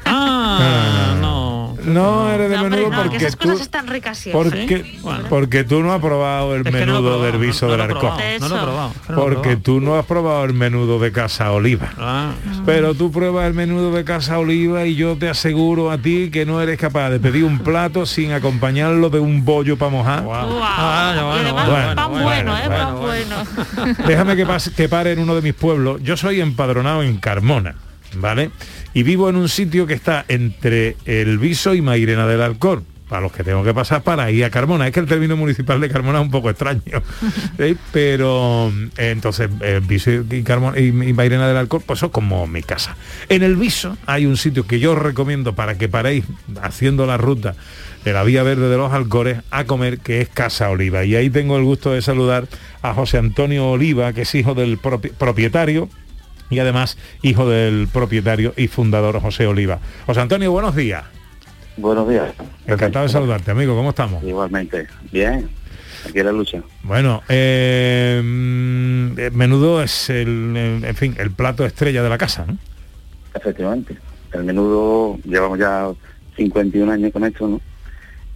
[0.04, 1.55] Ah, no.
[1.84, 4.50] No eres de No, menudo no, porque esas tú cosas están ricas siempre.
[4.50, 7.96] porque, porque tú no has probado el Es menudo probado, del viso no- no del
[7.96, 11.92] probado, no lo he probado, Porque tú no has probado el menudo de Casa Oliva.
[11.98, 12.32] Ah.
[12.64, 16.46] Pero tú pruebas el menudo de Casa Oliva y yo te aseguro a ti que
[16.46, 20.24] no eres capaz de pedir un plato sin acompañarlo de un bollo para mojar.
[20.28, 22.68] Ah, y además bueno, pan bueno, bueno, ¿eh?
[22.68, 23.96] bueno, pan bueno.
[24.06, 26.00] Déjame que, pase, que pare en uno de mis pueblos.
[26.02, 27.74] Yo soy empadronado en Carmona,
[28.16, 28.50] ¿vale?
[28.96, 32.82] Y vivo en un sitio que está entre el Viso y Mairena del Alcor.
[33.10, 34.86] Para los que tengo que pasar para ir a Carmona.
[34.86, 36.80] Es que el término municipal de Carmona es un poco extraño.
[37.58, 37.76] ¿sí?
[37.92, 42.46] Pero eh, entonces el Viso y, Carmona, y, y Mairena del Alcor, pues son como
[42.46, 42.96] mi casa.
[43.28, 46.24] En el Viso hay un sitio que yo os recomiendo para que paréis
[46.62, 47.54] haciendo la ruta
[48.02, 51.04] de la Vía Verde de los Alcores a comer, que es Casa Oliva.
[51.04, 52.48] Y ahí tengo el gusto de saludar
[52.80, 55.90] a José Antonio Oliva, que es hijo del propi- propietario
[56.50, 59.78] y además hijo del propietario y fundador José Oliva.
[60.06, 61.04] José Antonio, buenos días.
[61.76, 62.32] Buenos días.
[62.66, 63.74] Encantado de saludarte, amigo.
[63.76, 64.22] ¿Cómo estamos?
[64.24, 64.86] Igualmente.
[65.12, 65.48] Bien.
[66.08, 66.62] Aquí la lucha.
[66.82, 72.44] Bueno, eh, mm, menudo es el, el- en fin, el plato estrella de la casa,
[72.46, 72.56] ¿no?
[73.34, 73.96] Efectivamente.
[74.32, 75.88] El menudo, llevamos ya
[76.36, 77.60] 51 años con esto, ¿no?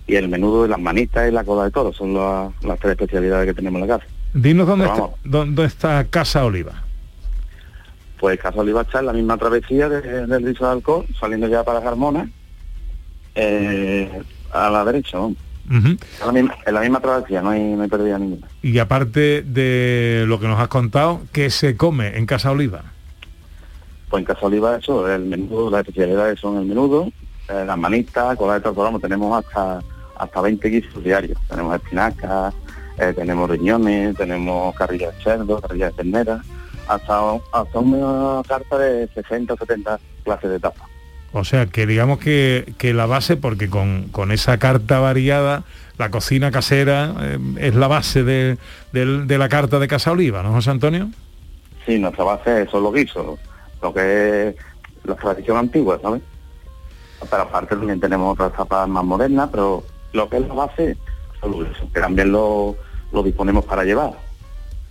[0.06, 3.46] Y el menudo, las manitas y la cola de toro son las, las tres especialidades
[3.46, 4.10] que tenemos en la casa.
[4.34, 5.18] Dinos dónde Pero está, vamos.
[5.24, 6.82] dónde está Casa Oliva.
[8.20, 11.64] Pues Casa Oliva está en la misma travesía de- del Rizo de Alcohol, saliendo ya
[11.64, 12.28] para Carmona,
[13.34, 15.18] eh, a la derecha.
[15.70, 18.46] En la misma, en la misma travesía, no hay, no hay pérdida ninguna.
[18.60, 22.82] Y aparte de lo que nos has contado, ¿qué se come en Casa Oliva?
[24.10, 27.12] Pues en Casa Oliva eso, el menudo, las especialidades son el menudo,
[27.48, 29.80] eh, las manitas, cola de toro, vamos, tenemos hasta
[30.18, 31.38] hasta 20 guisos diarios.
[31.48, 32.52] Tenemos espinacas,
[32.98, 36.42] eh, tenemos riñones, tenemos carrillas de cerdo, carrillas de ternera,
[36.94, 37.20] hasta,
[37.52, 40.88] hasta una carta de 60 o 70 clases de tapas.
[41.32, 45.62] O sea, que digamos que, que la base, porque con, con esa carta variada,
[45.96, 48.58] la cocina casera eh, es la base de,
[48.92, 51.08] del- de la carta de Casa Oliva, ¿no, José Antonio?
[51.86, 53.38] Sí, nuestra base son los guisos,
[53.80, 54.56] lo que es
[55.04, 56.20] la tradición antigua, ¿sabes?
[57.30, 60.96] Pero aparte también tenemos otras tapas más modernas, pero lo que es la base
[61.40, 62.74] son los guisos, que también lo,
[63.12, 64.12] lo disponemos para llevar.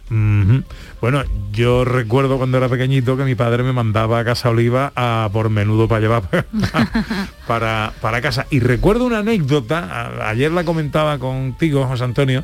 [0.10, 5.30] Bueno, yo recuerdo cuando era pequeñito que mi padre me mandaba a Casa Oliva a
[5.32, 6.24] por menudo para llevar
[7.48, 8.46] para, para casa.
[8.50, 12.44] Y recuerdo una anécdota, a- ayer la comentaba contigo, José Antonio,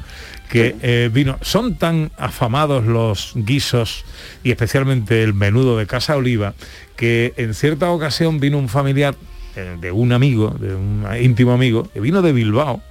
[0.49, 4.05] que eh, vino, son tan afamados los guisos
[4.43, 6.53] y especialmente el menudo de Casa Oliva,
[6.95, 9.15] que en cierta ocasión vino un familiar
[9.55, 12.81] eh, de un amigo, de un íntimo amigo, que vino de Bilbao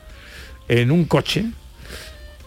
[0.68, 1.46] en un coche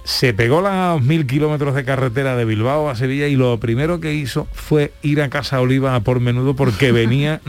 [0.07, 4.13] se pegó los mil kilómetros de carretera de Bilbao a Sevilla y lo primero que
[4.13, 7.41] hizo fue ir a Casa Oliva a por menudo porque venía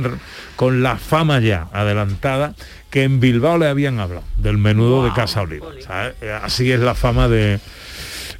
[0.56, 2.56] con la fama ya adelantada
[2.90, 5.68] que en Bilbao le habían hablado del menudo de Casa Oliva.
[5.86, 6.14] ¿sabes?
[6.20, 7.60] Eh, Así es la fama de,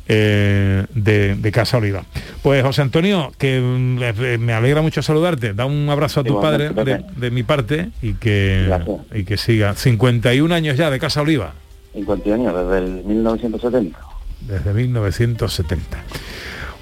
[0.08, 2.02] eh, de, de Casa Oliva.
[2.42, 5.54] Pues José Antonio, que mm, eh, me alegra mucho saludarte.
[5.54, 8.98] Da un abrazo a tu padre de, mi parte y que, Gracias.
[9.14, 9.74] y que siga.
[9.74, 11.54] 51 años ya de Casa Oliva.
[11.94, 14.07] 50 años, desde el 1970.
[14.40, 15.98] Desde 1970.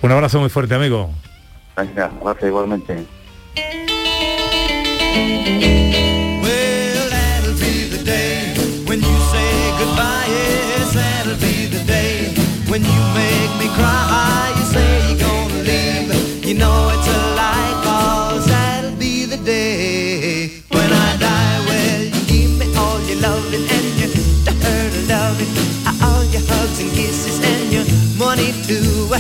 [0.02, 1.10] Un abrazo muy fuerte, amigo.
[1.76, 3.06] Venga, gracias igualmente.
[6.42, 8.54] Well, that'll be the day
[8.86, 10.26] when you say goodbye.
[10.28, 12.34] Yes, that'll be the day
[12.68, 14.55] when you make me cry.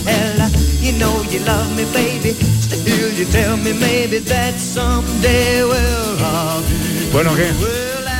[0.04, 2.32] Well, you know you love me, baby.
[2.32, 7.50] Still, you tell me maybe that someday, well, I'll be Bueno, ¿qué?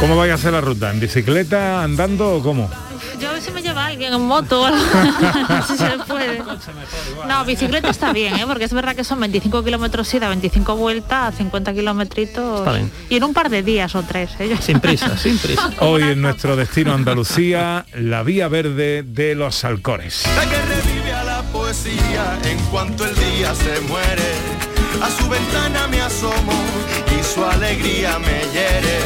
[0.01, 0.91] ¿Cómo vaya a ser la ruta?
[0.91, 2.71] ¿En bicicleta, andando o cómo?
[3.21, 4.79] Yo a ver si me lleva alguien en moto o algo,
[5.67, 6.43] si se puede.
[7.27, 8.45] No, bicicleta está bien, ¿eh?
[8.47, 12.61] porque es verdad que son 25 kilómetros ida, 25 vueltas, 50 kilómetritos.
[12.61, 12.91] Está bien.
[13.09, 14.31] Y en un par de días o tres.
[14.39, 14.57] ¿eh?
[14.61, 15.71] Sin prisa, sin prisa.
[15.81, 20.25] Hoy en nuestro destino Andalucía, la vía verde de los Alcores
[22.45, 24.33] en cuanto el día se muere,
[25.03, 26.53] a su ventana me asomo
[27.19, 28.99] y su alegría me hiere.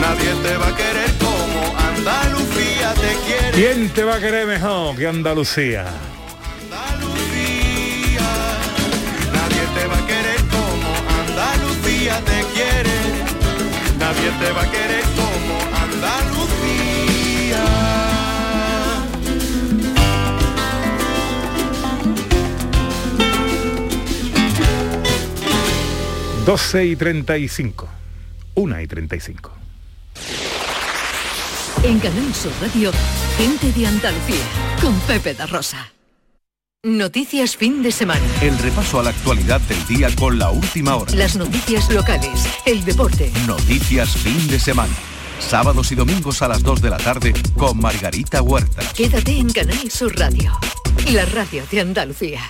[0.00, 3.52] Nadie te va a querer como Andalucía te quiere.
[3.52, 5.86] ¿Quién te va a querer mejor que Andalucía?
[6.62, 8.28] Andalucía,
[9.32, 10.90] nadie te va a querer como
[11.22, 12.98] Andalucía te quiere.
[13.98, 16.39] Nadie te va a querer como Andalucía
[26.50, 27.88] 12 y 35.
[28.56, 29.52] 1 y 35.
[31.84, 32.90] En Canal Sur Radio,
[33.38, 34.44] gente de Andalucía,
[34.82, 35.92] con Pepe da Rosa.
[36.82, 38.26] Noticias fin de semana.
[38.42, 41.14] El repaso a la actualidad del día con la última hora.
[41.14, 43.30] Las noticias locales, el deporte.
[43.46, 44.92] Noticias fin de semana.
[45.38, 48.82] Sábados y domingos a las 2 de la tarde con Margarita Huerta.
[48.96, 50.50] Quédate en Canal Sur Radio,
[51.12, 52.40] la radio de Andalucía.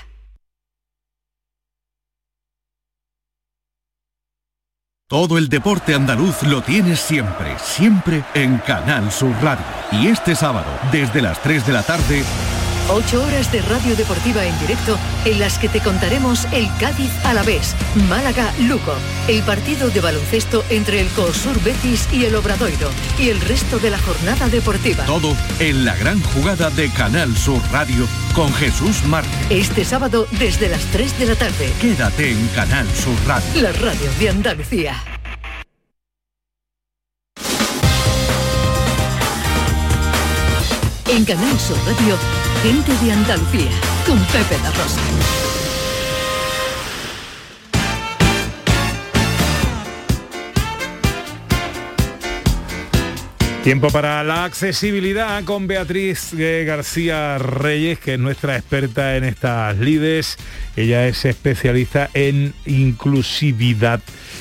[5.10, 9.64] Todo el deporte andaluz lo tienes siempre, siempre en Canal Sur Radio.
[9.90, 12.22] Y este sábado, desde las 3 de la tarde,
[12.92, 17.76] Ocho horas de radio deportiva en directo en las que te contaremos el Cádiz Alavés,
[18.08, 18.94] Málaga Luco,
[19.28, 23.90] el partido de baloncesto entre el COSUR Betis y el Obradoiro y el resto de
[23.90, 25.04] la jornada deportiva.
[25.04, 29.32] todo en la gran jugada de Canal Sur Radio con Jesús Márquez.
[29.50, 31.72] Este sábado desde las 3 de la tarde.
[31.80, 33.62] Quédate en Canal Sur Radio.
[33.62, 35.00] La radio de Andalucía.
[41.12, 42.16] En Canal Sur Radio,
[42.62, 43.70] gente de Andalucía,
[44.06, 45.49] con Pepe da Rosa.
[53.62, 59.76] Tiempo para la accesibilidad con Beatriz eh, García Reyes, que es nuestra experta en estas
[59.76, 60.38] lides.
[60.76, 64.00] Ella es especialista en inclusividad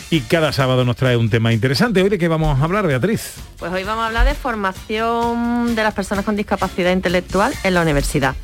[0.09, 2.01] y cada sábado nos trae un tema interesante.
[2.01, 3.33] ¿Hoy de qué vamos a hablar, Beatriz?
[3.57, 7.81] Pues hoy vamos a hablar de formación de las personas con discapacidad intelectual en la
[7.81, 8.35] universidad.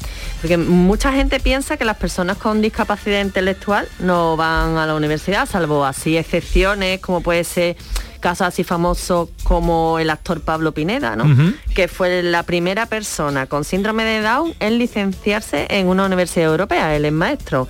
[0.41, 5.47] Porque mucha gente piensa que las personas con discapacidad intelectual no van a la universidad,
[5.47, 7.77] salvo así excepciones, como puede ser
[8.25, 11.25] casos así famosos como el actor Pablo Pineda, ¿no?
[11.75, 16.95] Que fue la primera persona con síndrome de Down en licenciarse en una universidad europea,
[16.95, 17.67] él es maestro.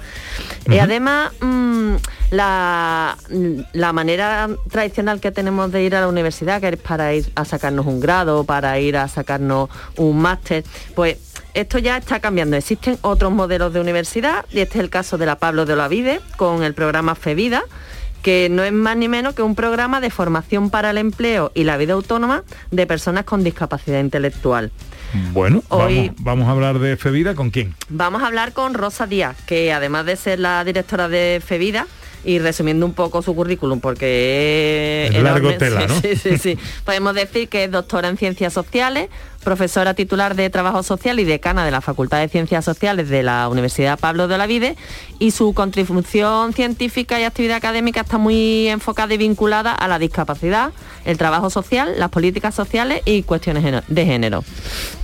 [0.71, 1.95] Y además, mm,
[2.31, 3.17] la,
[3.73, 7.43] la manera tradicional que tenemos de ir a la universidad, que es para ir a
[7.43, 10.63] sacarnos un grado, para ir a sacarnos un máster,
[10.95, 11.17] pues
[11.53, 12.55] esto ya está cambiando.
[12.55, 16.21] Existen otros modelos de universidad y este es el caso de la Pablo de Olavide
[16.37, 17.65] con el programa FEVIDA
[18.25, 21.63] que no es más ni menos que un programa de formación para el empleo y
[21.63, 24.71] la vida autónoma de personas con discapacidad intelectual.
[25.31, 27.75] Bueno, Hoy- vamos, vamos a hablar de Fevida con quién.
[27.87, 31.85] Vamos a hablar con Rosa Díaz, que además de ser la directora de FEVIDA,
[32.23, 36.01] y resumiendo un poco su currículum, porque Es largo tela, ¿no?
[36.01, 36.57] Sí, sí, sí.
[36.83, 39.09] Podemos decir que es doctora en Ciencias Sociales,
[39.45, 43.47] profesora titular de Trabajo Social y decana de la Facultad de Ciencias Sociales de la
[43.47, 44.75] Universidad Pablo de Olavide,
[45.19, 50.73] y su contribución científica y actividad académica está muy enfocada y vinculada a la discapacidad,
[51.05, 54.43] el trabajo social, las políticas sociales y cuestiones de género.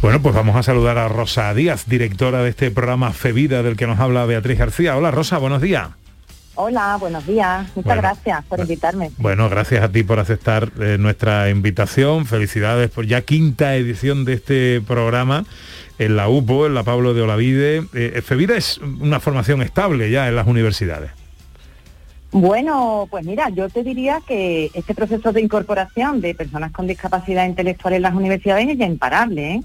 [0.01, 3.88] Bueno, pues vamos a saludar a Rosa Díaz, directora de este programa Fevida del que
[3.88, 4.97] nos habla Beatriz García.
[4.97, 6.01] Hola Rosa, buenos días.
[6.63, 7.65] Hola, buenos días.
[7.76, 9.10] Muchas Bueno, gracias por invitarme.
[9.17, 12.28] Bueno, gracias a ti por aceptar eh, nuestra invitación.
[12.28, 15.43] Felicidades por ya quinta edición de este programa
[15.97, 17.84] en la UPO, en la Pablo de Olavide.
[17.95, 21.10] Eh, Fevida es una formación estable ya en las universidades.
[22.30, 27.47] Bueno, pues mira, yo te diría que este proceso de incorporación de personas con discapacidad
[27.47, 29.56] intelectual en las universidades es ya imparable.
[29.56, 29.62] ¿eh?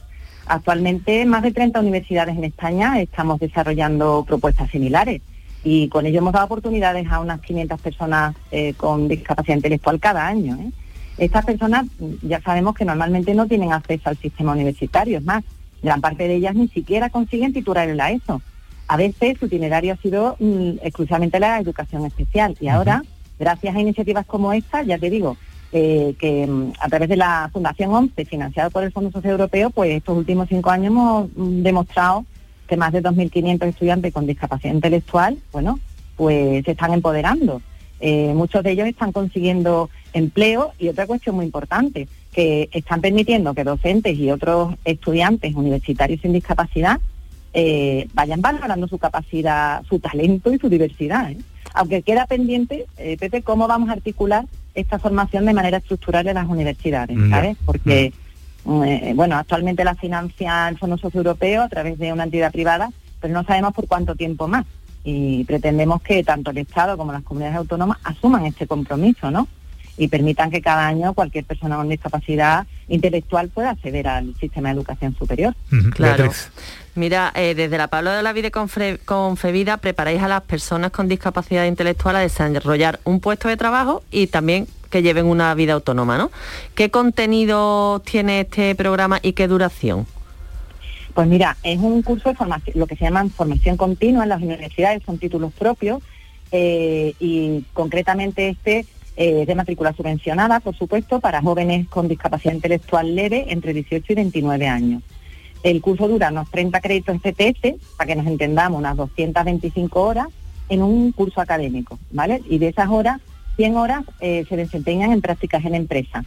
[0.46, 5.20] Actualmente, más de 30 universidades en España estamos desarrollando propuestas similares
[5.68, 10.24] y con ello hemos dado oportunidades a unas 500 personas eh, con discapacidad intelectual cada
[10.24, 10.56] año.
[10.60, 10.70] ¿eh?
[11.18, 15.42] Estas personas mm, ya sabemos que normalmente no tienen acceso al sistema universitario, es más,
[15.82, 18.40] gran parte de ellas ni siquiera consiguen titular en la ESO.
[18.86, 23.02] A veces su itinerario ha sido mm, exclusivamente la educación especial y ahora,
[23.36, 25.36] gracias a iniciativas como esta, ya te digo,
[25.72, 29.70] eh, que mm, a través de la Fundación ONCE, financiado por el Fondo Social Europeo,
[29.70, 32.24] pues estos últimos cinco años hemos demostrado
[32.66, 35.78] que más de 2.500 estudiantes con discapacidad intelectual, bueno,
[36.16, 37.62] pues se están empoderando.
[38.00, 43.54] Eh, muchos de ellos están consiguiendo empleo y otra cuestión muy importante, que están permitiendo
[43.54, 47.00] que docentes y otros estudiantes universitarios sin discapacidad
[47.54, 51.30] eh, vayan valorando su capacidad, su talento y su diversidad.
[51.30, 51.38] ¿eh?
[51.72, 56.34] Aunque queda pendiente, eh, Pepe, cómo vamos a articular esta formación de manera estructural en
[56.34, 57.30] las universidades, Ya.
[57.30, 57.56] ¿sabes?
[57.64, 58.25] Porque, mm,
[58.84, 62.90] eh, bueno, actualmente la financia el Fondo Socio Europeo a través de una entidad privada,
[63.20, 64.66] pero no sabemos por cuánto tiempo más.
[65.04, 69.46] Y pretendemos que tanto el Estado como las comunidades autónomas asuman este compromiso, ¿no?
[69.96, 74.74] Y permitan que cada año cualquier persona con discapacidad intelectual pueda acceder al sistema de
[74.74, 75.54] educación superior.
[75.94, 76.30] Claro.
[76.94, 81.66] Mira, eh, desde la Pablo de la Vida Confevida preparáis a las personas con discapacidad
[81.66, 86.30] intelectual a desarrollar un puesto de trabajo y también que lleven una vida autónoma, ¿no?
[86.74, 90.06] ¿Qué contenido tiene este programa y qué duración?
[91.12, 94.42] Pues mira, es un curso de formación, lo que se llama formación continua en las
[94.42, 96.02] universidades, son títulos propios
[96.52, 98.86] eh, y concretamente este
[99.16, 104.14] eh, de matrícula subvencionada, por supuesto, para jóvenes con discapacidad intelectual leve entre 18 y
[104.14, 105.02] 29 años.
[105.62, 110.28] El curso dura unos 30 créditos CTS, para que nos entendamos, unas 225 horas
[110.68, 112.42] en un curso académico, ¿vale?
[112.48, 113.20] Y de esas horas,
[113.56, 116.24] 100 horas eh, se desempeñan en prácticas en empresa.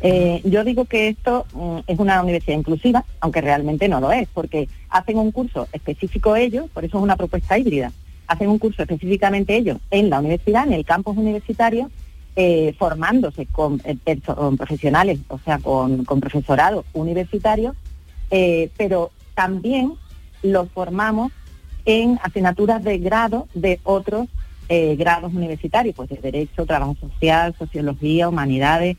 [0.00, 4.28] Eh, yo digo que esto mm, es una universidad inclusiva, aunque realmente no lo es,
[4.32, 7.92] porque hacen un curso específico ellos, por eso es una propuesta híbrida,
[8.28, 11.90] hacen un curso específicamente ellos en la universidad, en el campus universitario,
[12.40, 13.96] eh, formándose con, eh,
[14.56, 17.74] profesionales, o sea, con, profesorado universitario,
[18.76, 19.94] pero también
[20.42, 21.32] los formamos
[21.84, 24.28] en asignaturas de grado de otros
[24.68, 28.98] grados universitarios, pues de Derecho, Trabajo Social, Sociología, Humanidades,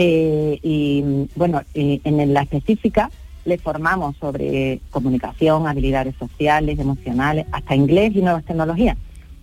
[0.00, 1.02] eh, y
[1.34, 3.10] bueno, en la específica
[3.44, 8.96] le formamos sobre comunicación, habilidades sociales, emocionales, hasta inglés y nuevas tecnologías,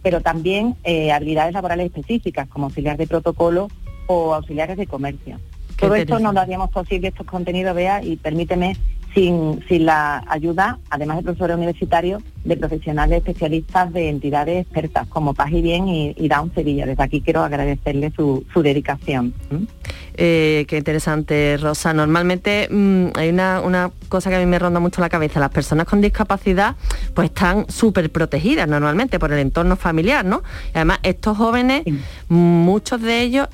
[0.06, 3.70] pero también eh, habilidades laborales específicas como auxiliar de protocolo
[4.06, 5.40] o auxiliares de comercio.
[5.80, 8.78] Todo esto no lo haríamos posible, estos contenidos, vea, y permíteme
[9.16, 15.52] sin, la ayuda, además de profesores universitarios, de profesionales especialistas de entidades expertas como Paz
[15.52, 16.86] y Bien y, y Down Sevilla.
[16.86, 19.34] Desde aquí quiero agradecerle su, dedicación.
[20.18, 21.94] Eh, qué interesante, Rosa.
[21.94, 25.40] Normalmente mm, hay una, cosa que a mí me ronda mucho la cabeza.
[25.40, 26.76] Las personas con discapacidad
[27.14, 30.44] pues están súper protegidas normalmente por el entorno familiar, ¿no?
[30.74, 31.84] Y además estos jóvenes,
[32.28, 33.48] muchos de ellos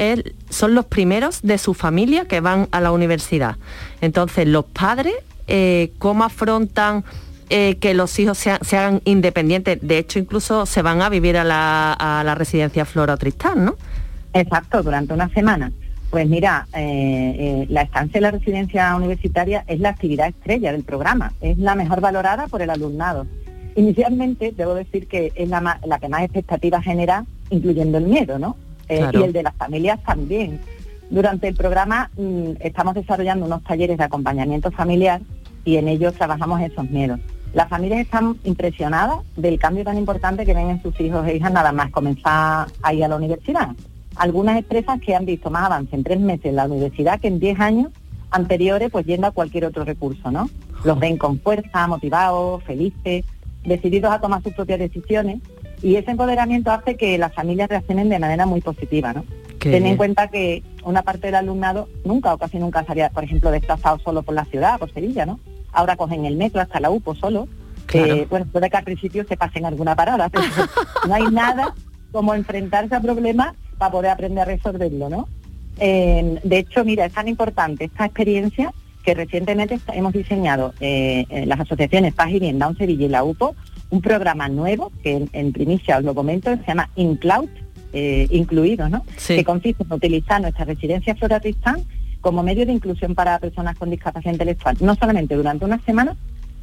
[0.49, 3.57] son los primeros de su familia que van a la universidad.
[4.01, 5.13] Entonces los padres
[5.53, 7.03] eh, cómo afrontan
[7.49, 9.79] eh, que los hijos se, hagan independientes.
[9.81, 13.75] De hecho, incluso se van a vivir a la, residencia Flora Tristán, ¿no?
[14.31, 15.73] Exacto, durante una semana.
[16.09, 21.33] Pues mira, eh, la estancia en la residencia universitaria es la actividad estrella del programa,
[21.41, 23.27] es la mejor valorada por el alumnado.
[23.75, 28.55] Inicialmente, debo decir que es la, que más expectativas genera, incluyendo el miedo, ¿no?
[28.87, 30.61] Y el de las familias también.
[31.09, 35.19] Durante el programa mm, estamos desarrollando unos talleres de acompañamiento familiar
[35.65, 37.19] y en ellos trabajamos esos miedos.
[37.53, 41.51] Las familias están impresionadas del cambio tan importante que ven en sus hijos e hijas
[41.51, 43.69] nada más comenzar a ir a la universidad.
[44.15, 47.39] Algunas empresas que han visto más avance en tres meses en la universidad que en
[47.39, 47.91] diez años
[48.29, 50.49] anteriores, pues yendo a cualquier otro recurso, ¿no?
[50.85, 53.25] Los ven con fuerza, motivados, felices,
[53.65, 55.41] decididos a tomar sus propias decisiones
[55.81, 59.25] y ese empoderamiento hace que las familias reaccionen de manera muy positiva, ¿no?
[59.59, 63.23] Ten en cuenta que una parte del alumnado nunca o casi nunca se había, por
[63.23, 65.39] ejemplo, desplazado solo por la ciudad, por Sevilla, ¿no?
[65.73, 67.47] ahora cogen el metro hasta la UPO solo.
[67.87, 70.43] que bueno, puede que al principio se pasen alguna parada, pero
[71.07, 71.73] no hay nada
[72.11, 75.27] como enfrentarse a problemas para poder aprender a resolverlo, ¿no?
[75.77, 78.71] de hecho, mira, es tan importante esta experiencia
[79.03, 83.23] que recientemente hemos diseñado eh, en las asociaciones Paz y Bien, Down Sevilla y la
[83.23, 83.55] UPO
[83.91, 87.49] un programa nuevo que en, primicia os lo comento, se llama InCloud,
[87.93, 89.05] eh, incluido, ¿no?
[89.27, 91.83] Que consiste en utilizar nuestra residencia Flora Tristán
[92.21, 96.15] como medio de inclusión para personas con discapacidad intelectual, no solamente durante una semana,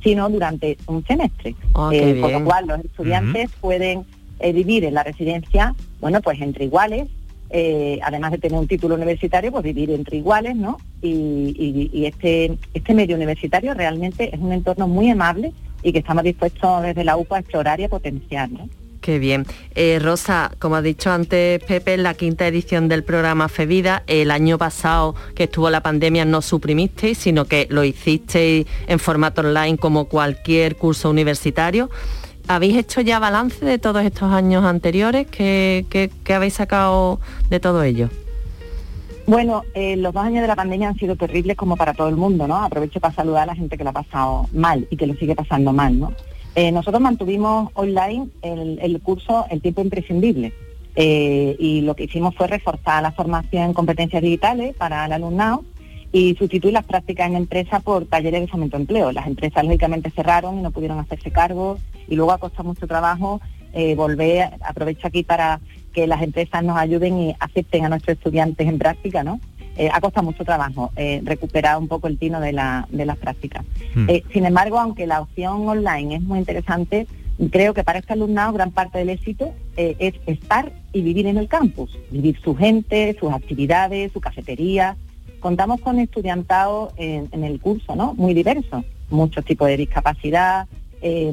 [0.03, 1.55] sino durante un semestre.
[1.75, 4.05] Ah, eh, con lo cual los estudiantes pueden
[4.41, 7.09] eh, vivir en la residencia, bueno, pues entre iguales,
[7.51, 10.79] eh, además de tener un título universitario, pues vivir entre iguales, ¿no?
[11.03, 15.53] Y, y, este, este medio universitario realmente es un entorno muy amable
[15.83, 18.69] y que estamos dispuestos desde la UPA a explorar y a potenciar, ¿no?
[19.01, 19.47] Qué bien.
[19.75, 24.31] Eh, Rosa, como ha dicho antes Pepe, en la quinta edición del programa FEVIDA, el
[24.31, 29.79] año pasado que estuvo la pandemia no suprimisteis, sino que lo hicisteis en formato online
[29.79, 31.91] como cualquier curso universitario.
[32.49, 35.27] ¿Habéis hecho ya balance de todos estos años anteriores?
[35.27, 37.21] ¿Qué, habéis sacado
[37.51, 38.09] de todo ello?
[39.29, 42.17] Bueno, eh, los dos años de la pandemia han sido terribles como para todo el
[42.17, 42.57] mundo, ¿no?
[42.57, 45.37] Aprovecho para saludar a la gente que lo ha pasado mal y que lo sigue
[45.37, 46.15] pasando mal, ¿no?
[46.55, 50.55] Eh, nosotros mantuvimos online el, curso El tiempo imprescindible
[50.97, 55.63] eh, y lo que hicimos fue reforzar la formación en competencias digitales para el alumnado
[56.11, 59.13] y sustituir las prácticas en empresa por talleres de fomento de empleo.
[59.13, 61.77] Las empresas lógicamente cerraron y no pudieron hacerse cargo
[62.09, 63.43] y luego ha costado mucho trabajo
[63.75, 65.61] eh, volver, aprovecho aquí para
[65.93, 69.41] que las empresas nos ayuden y acepten a nuestros estudiantes en práctica, ¿no?
[69.77, 73.65] Eh, ha costado mucho trabajo eh, recuperar un poco el tino de, las prácticas.
[73.95, 74.11] Hmm.
[74.11, 77.07] Eh, sin embargo, aunque la opción online es muy interesante,
[77.53, 81.47] Creo que para este alumnado gran parte del éxito es estar y vivir en el
[81.47, 84.97] campus, vivir su gente, sus actividades, su cafetería.
[85.39, 88.13] Contamos con estudiantado en, en el curso, ¿no?
[88.15, 90.67] Muy diverso, muchos tipos de discapacidad,
[91.01, 91.33] eh,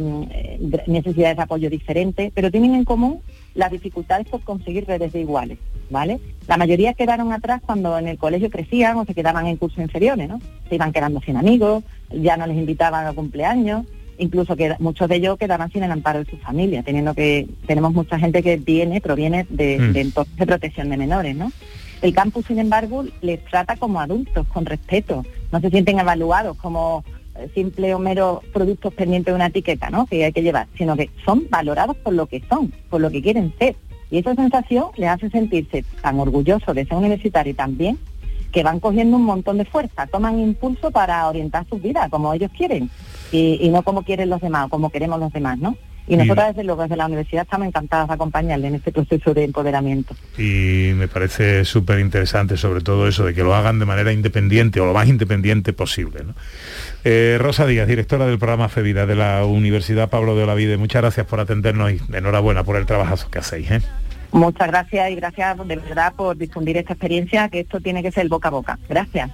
[0.86, 3.22] necesidades de apoyo diferentes, pero tienen en común
[3.56, 5.58] las dificultades por conseguir redes de iguales,
[5.90, 6.20] ¿vale?
[6.48, 10.30] La mayoría quedaron atrás cuando en el colegio crecían o se quedaban en cursos inferiores,
[10.30, 10.40] ¿no?
[10.70, 13.86] Se iban quedando sin amigos, ya no les invitaban a cumpleaños,
[14.18, 17.94] incluso que muchos de ellos quedaban sin el amparo de su familia, teniendo que tenemos
[17.94, 19.94] mucha gente que viene, proviene de, Mm.
[19.94, 21.52] de entornos de protección de menores, ¿no?
[22.02, 27.04] El campus, sin embargo, les trata como adultos, con respeto, no se sienten evaluados como
[27.54, 30.06] simple o mero productos pendientes de una etiqueta, ¿no?
[30.06, 33.22] Que hay que llevar, sino que son valorados por lo que son, por lo que
[33.22, 33.76] quieren ser.
[34.10, 37.98] Y esa sensación les hace sentirse tan orgullosos de ser universitarios también
[38.52, 42.50] que van cogiendo un montón de fuerza, toman impulso para orientar sus vidas como ellos
[42.56, 42.90] quieren
[43.32, 45.76] y, y no como quieren los demás, o como queremos los demás, ¿no?
[46.08, 49.46] Y nosotros desde luego desde la universidad estamos encantadas de acompañarle en este proceso de
[49.46, 50.16] empoderamiento.
[50.38, 54.80] y me parece súper interesante sobre todo eso de que lo hagan de manera independiente
[54.80, 56.24] o lo más independiente posible.
[56.24, 56.36] ¿no?
[57.08, 61.28] Eh, Rosa Díaz, directora del programa FEVIDA de la Universidad Pablo de Olavide, muchas gracias
[61.28, 63.70] por atendernos y enhorabuena por el trabajazo que hacéis.
[63.70, 63.82] ¿eh?
[64.32, 68.24] Muchas gracias y gracias de verdad por difundir esta experiencia, que esto tiene que ser
[68.24, 68.80] el boca a boca.
[68.90, 69.30] Gracias.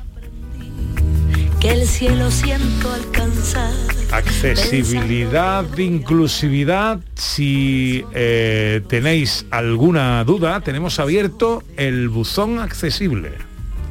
[1.62, 3.72] que el cielo siento alcanzar.
[4.12, 13.32] Accesibilidad, inclusividad, si eh, tenéis alguna duda, tenemos abierto el buzón accesible.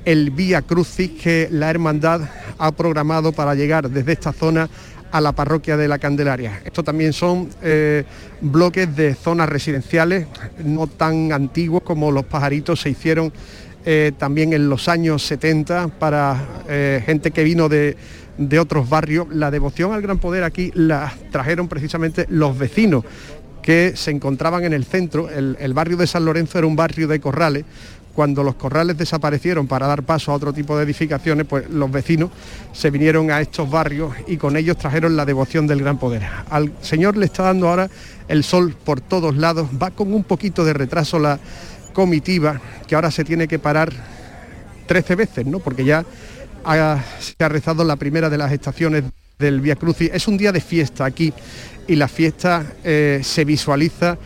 [0.04, 2.22] el Vía Crucis que la hermandad
[2.58, 4.70] ha programado para llegar desde esta zona
[5.12, 6.62] a la parroquia de la Candelaria.
[6.66, 8.04] Esto también son eh,
[8.42, 10.28] bloques de zonas residenciales,
[10.64, 13.32] no tan antiguos como los pajaritos se hicieron
[13.90, 17.96] eh, también en los años 70 para eh, gente que vino de,
[18.38, 19.28] de otros barrios.
[19.32, 23.06] La devoción al gran poder aquí la trajeron precisamente los vecinos
[23.62, 25.30] que se encontraban en el centro.
[25.30, 27.64] El, el barrio de San Lorenzo era un barrio de corrales.
[28.14, 32.32] Cuando los corrales desaparecieron para dar paso a otro tipo de edificaciones, pues los vecinos
[32.74, 36.24] se vinieron a estos barrios y con ellos trajeron la devoción del gran poder.
[36.50, 37.90] Al Señor le está dando ahora
[38.28, 41.40] el sol por todos lados, va con un poquito de retraso la
[41.98, 43.92] comitiva, que ahora se tiene que parar
[44.86, 45.58] 13 veces, ¿no?
[45.58, 46.06] Porque ya
[47.20, 49.04] se ha rezado la primera de las estaciones
[49.40, 50.12] del Via Crucis.
[50.14, 51.34] Es un día de fiesta aquí
[51.88, 54.20] y la fiesta eh, se visualiza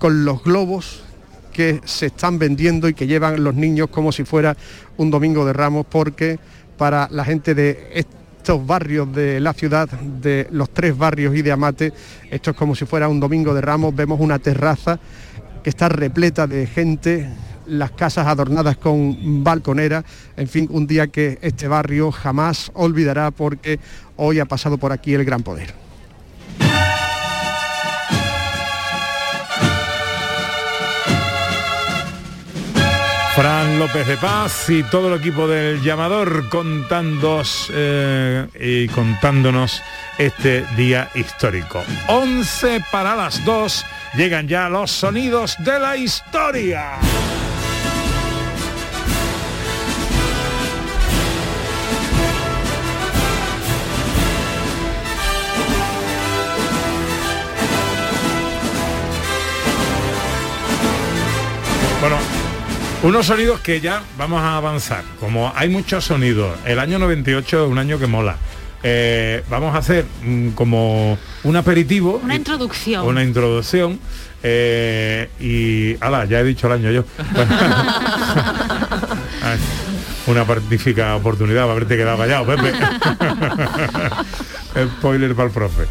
[0.00, 1.04] con los globos
[1.52, 4.56] que se están vendiendo y que llevan los niños como si fuera
[4.96, 6.40] un domingo de ramos, porque
[6.76, 11.52] para la gente de estos barrios de la ciudad, de los tres barrios y de
[11.52, 11.92] Amate,
[12.32, 14.98] esto es como si fuera un domingo de ramos, vemos una terraza
[15.62, 17.28] que está repleta de gente,
[17.66, 20.04] las casas adornadas con balconera,
[20.36, 23.78] en fin, un día que este barrio jamás olvidará porque
[24.16, 25.82] hoy ha pasado por aquí el gran poder.
[33.34, 39.80] Fran López de Paz y todo el equipo del llamador contándos, eh, y contándonos
[40.18, 41.82] este día histórico.
[42.08, 46.98] 11 para las 2 llegan ya los sonidos de la historia.
[62.00, 62.16] Bueno,
[63.04, 65.04] unos sonidos que ya vamos a avanzar.
[65.20, 68.36] Como hay muchos sonidos, el año 98 es un año que mola.
[68.82, 72.20] Eh, vamos a hacer mm, como un aperitivo.
[72.22, 73.06] Una introducción.
[73.06, 74.00] Una introducción.
[74.42, 77.04] eh, y ala, ya he dicho el año yo.
[79.42, 79.58] Ay,
[80.26, 82.72] una magnífica oportunidad para haberte quedado callado, Pepe.
[84.98, 85.82] Spoiler para el profe.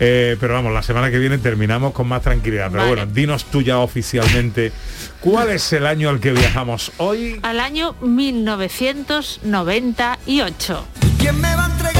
[0.00, 2.66] Eh, pero vamos, la semana que viene terminamos con más tranquilidad.
[2.70, 2.94] Pero Vale.
[2.94, 4.70] bueno, dinos tú ya oficialmente
[5.20, 7.40] cuál es el año al que viajamos hoy.
[7.42, 10.86] Al año 1998.
[11.18, 11.97] ¿Quién me va a entregar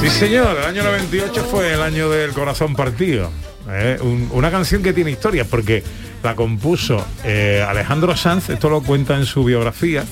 [0.00, 3.30] Sí, señor, el año 98 fue el año del corazón partido.
[3.68, 3.98] ¿eh?
[4.00, 5.82] Un- una canción que tiene historia porque
[6.22, 10.04] la compuso eh, Alejandro Sanz, esto lo cuenta en su biografía,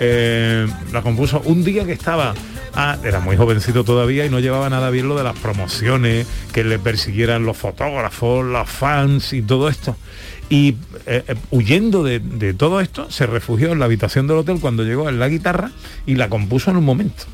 [0.00, 2.34] eh, la compuso un día que estaba,
[2.74, 6.64] ah, era muy jovencito todavía y no llevaba nada bien lo de las promociones, que
[6.64, 9.96] le persiguieran los fotógrafos, los fans y todo esto.
[10.48, 10.76] Y
[11.50, 15.18] huyendo de, de todo esto, se refugió en la habitación del hotel cuando llegó en
[15.18, 15.70] la guitarra
[16.06, 17.24] y la compuso en un momento.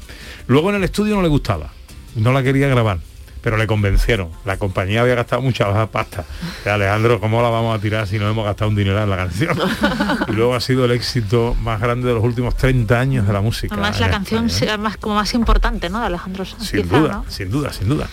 [0.49, 1.71] Luego en el estudio no le gustaba,
[2.17, 2.99] no la quería grabar,
[3.43, 4.31] pero le convencieron.
[4.45, 6.25] La compañía había gastado mucha pasta.
[6.65, 9.59] Alejandro, ¿cómo la vamos a tirar si no hemos gastado un dinero en la canción?
[10.29, 13.41] y luego ha sido el éxito más grande de los últimos 30 años de la
[13.41, 13.75] música.
[13.75, 14.51] Además la en canción ¿eh?
[14.51, 16.01] sí, más, como más importante, ¿no?
[16.01, 16.69] De Alejandro Sanz.
[16.69, 17.25] Sin quizá, duda, ¿no?
[17.29, 18.09] sin duda, sin duda.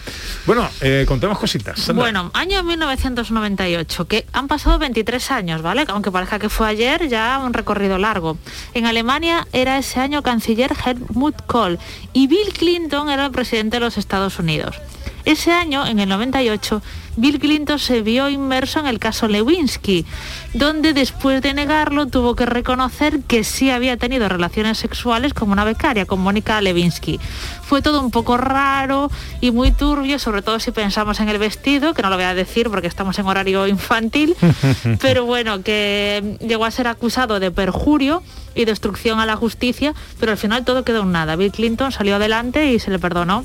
[0.45, 1.80] Bueno, eh, contemos cositas.
[1.80, 2.03] Sandra.
[2.03, 5.86] Bueno, año 1998, que han pasado 23 años, ¿vale?
[5.89, 8.38] Aunque parezca que fue ayer, ya un recorrido largo.
[8.73, 11.77] En Alemania era ese año canciller Helmut Kohl
[12.13, 14.80] y Bill Clinton era el presidente de los Estados Unidos.
[15.26, 16.82] Ese año, en el 98,
[17.20, 20.05] Bill Clinton se vio inmerso en el caso Lewinsky,
[20.53, 25.66] donde después de negarlo tuvo que reconocer que sí había tenido relaciones sexuales con una
[25.66, 27.20] becaria, con Mónica Lewinsky.
[27.62, 31.93] Fue todo un poco raro y muy turbio, sobre todo si pensamos en el vestido,
[31.93, 34.36] que no lo voy a decir porque estamos en horario infantil,
[35.01, 38.24] pero bueno, que llegó a ser acusado de perjurio
[38.55, 41.36] y destrucción a la justicia, pero al final todo quedó en nada.
[41.36, 43.43] Bill Clinton salió adelante y se le perdonó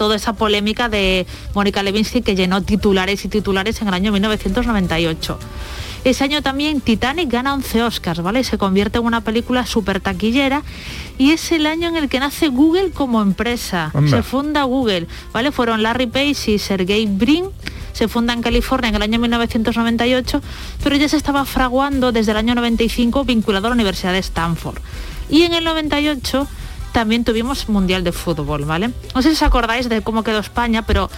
[0.00, 5.38] toda esa polémica de Mónica Lewinsky que llenó titulares y titulares en el año 1998.
[6.04, 8.42] Ese año también Titanic gana 11 Oscars, ¿vale?
[8.42, 10.62] Se convierte en una película súper taquillera
[11.18, 13.90] y es el año en el que nace Google como empresa.
[13.92, 14.10] Anda.
[14.10, 15.52] Se funda Google, ¿vale?
[15.52, 17.50] Fueron Larry Page y Sergey Brin.
[17.92, 20.40] Se funda en California en el año 1998,
[20.82, 24.78] pero ya se estaba fraguando desde el año 95 vinculado a la Universidad de Stanford.
[25.28, 26.48] Y en el 98
[26.92, 28.90] también tuvimos Mundial de Fútbol, ¿vale?
[29.14, 31.10] No sé si os acordáis de cómo quedó España, pero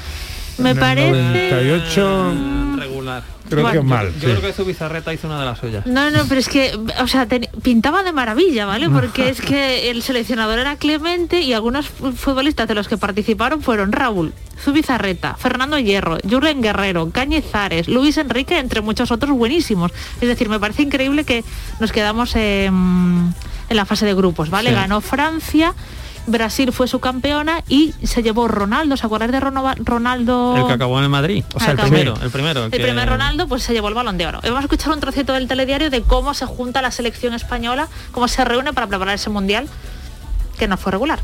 [0.58, 1.12] me En el parece...
[1.12, 2.34] 98
[2.76, 3.22] regular.
[3.56, 4.06] Creo que es Bueno, mal.
[4.14, 4.26] Yo sí.
[4.26, 5.86] creo que Zubizarreta hizo una de las suyas.
[5.86, 8.88] No, no, pero es que, o sea, ten- pintaba de maravilla, ¿vale?
[8.90, 13.62] Porque es que el seleccionador era Clemente y algunos fu- futbolistas de los que participaron
[13.62, 14.32] fueron Raúl,
[14.62, 19.92] Zubizarreta, Fernando Hierro, Julen Guerrero, Cañizares, Luis Enrique, entre muchos otros buenísimos.
[20.20, 21.44] Es decir, me parece increíble que
[21.80, 23.34] nos quedamos en,
[23.68, 24.70] en la fase de grupos, ¿vale?
[24.70, 24.74] Sí.
[24.74, 25.74] Ganó Francia.
[26.26, 30.54] Brasil fue su campeona y se llevó Ronaldo, ¿se acuerdan de Ronaldo?
[30.56, 31.44] El que acabó en el Madrid.
[31.54, 31.88] O sea, el Acabó.
[31.90, 32.64] primero, el primero.
[32.66, 34.40] El que- primer Ronaldo pues se llevó el balón de oro.
[34.42, 38.28] Vamos a escuchar un trocito del telediario de cómo se junta la selección española, cómo
[38.28, 39.68] se reúne para preparar ese mundial
[40.58, 41.18] que no fue regular.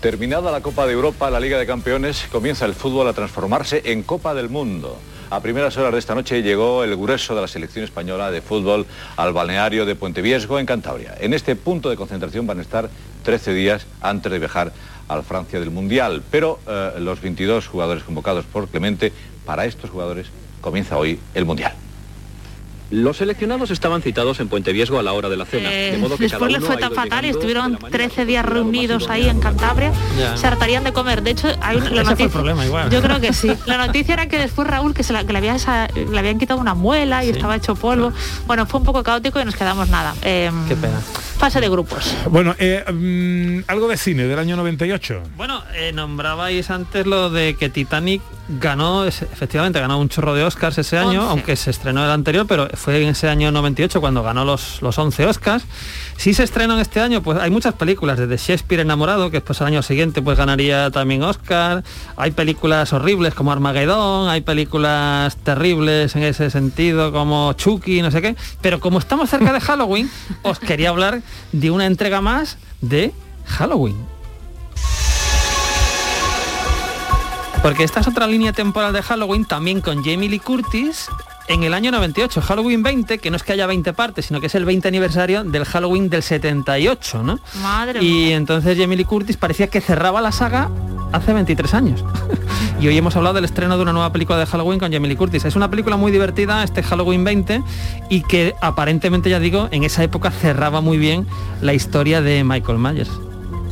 [0.00, 4.02] Terminada la Copa de Europa, la Liga de Campeones, comienza el fútbol a transformarse en
[4.02, 4.98] Copa del Mundo.
[5.32, 8.84] A primeras horas de esta noche llegó el grueso de la selección española de fútbol
[9.16, 11.14] al balneario de Puente Viesgo, en Cantabria.
[11.20, 12.90] En este punto de concentración van a estar
[13.24, 14.74] 13 días antes de viajar
[15.08, 16.22] al Francia del Mundial.
[16.30, 19.10] Pero eh, los 22 jugadores convocados por Clemente,
[19.46, 20.26] para estos jugadores
[20.60, 21.72] comienza hoy el Mundial.
[22.92, 25.98] Los seleccionados estaban citados en Puente Viesgo a la hora de la cena, Eh, de
[25.98, 28.26] modo que después cada le uno fue tan fatal y estuvieron de la manera 13
[28.26, 29.92] días reunidos ahí en Cantabria.
[30.18, 30.36] Ya.
[30.36, 31.22] Se hartarían de comer.
[31.22, 32.90] De hecho, hay una, la fue el problema igual.
[32.90, 33.50] Yo creo que sí.
[33.66, 36.38] La noticia era que después Raúl, que, se la- que le, había esa- le habían
[36.38, 38.12] quitado una muela y estaba hecho polvo.
[38.46, 40.14] Bueno, fue un poco caótico y nos quedamos nada.
[40.22, 41.00] Em, Qué pena.
[41.42, 42.14] Fase de grupos.
[42.30, 45.24] Bueno, eh, mm, algo de cine del año 98.
[45.36, 48.22] Bueno, eh, nombrabais antes lo de que Titanic
[48.60, 51.30] ganó, efectivamente ganó un chorro de Oscars ese año, 11.
[51.30, 54.96] aunque se estrenó el anterior, pero fue en ese año 98 cuando ganó los, los
[54.96, 55.64] 11 Oscars.
[56.16, 59.60] Si se estrenó en este año, pues hay muchas películas, desde Shakespeare enamorado, que después
[59.60, 61.82] al año siguiente pues ganaría también Oscar,
[62.16, 68.22] hay películas horribles como Armagedón, hay películas terribles en ese sentido como Chucky, no sé
[68.22, 70.10] qué, pero como estamos cerca de Halloween,
[70.42, 71.22] os quería hablar
[71.52, 73.12] de una entrega más de
[73.46, 73.96] Halloween.
[77.62, 81.06] Porque esta es otra línea temporal de Halloween, también con Jamie Lee Curtis,
[81.46, 84.46] en el año 98, Halloween 20, que no es que haya 20 partes, sino que
[84.48, 87.38] es el 20 aniversario del Halloween del 78, ¿no?
[87.62, 88.36] Madre Y mía.
[88.36, 90.70] entonces Jamie Lee Curtis parecía que cerraba la saga
[91.12, 92.04] hace 23 años.
[92.82, 95.14] y hoy hemos hablado del estreno de una nueva película de Halloween con Jamie Lee
[95.14, 95.44] Curtis.
[95.44, 97.62] Es una película muy divertida, este Halloween 20,
[98.08, 101.24] y que aparentemente, ya digo, en esa época cerraba muy bien
[101.60, 103.10] la historia de Michael Myers.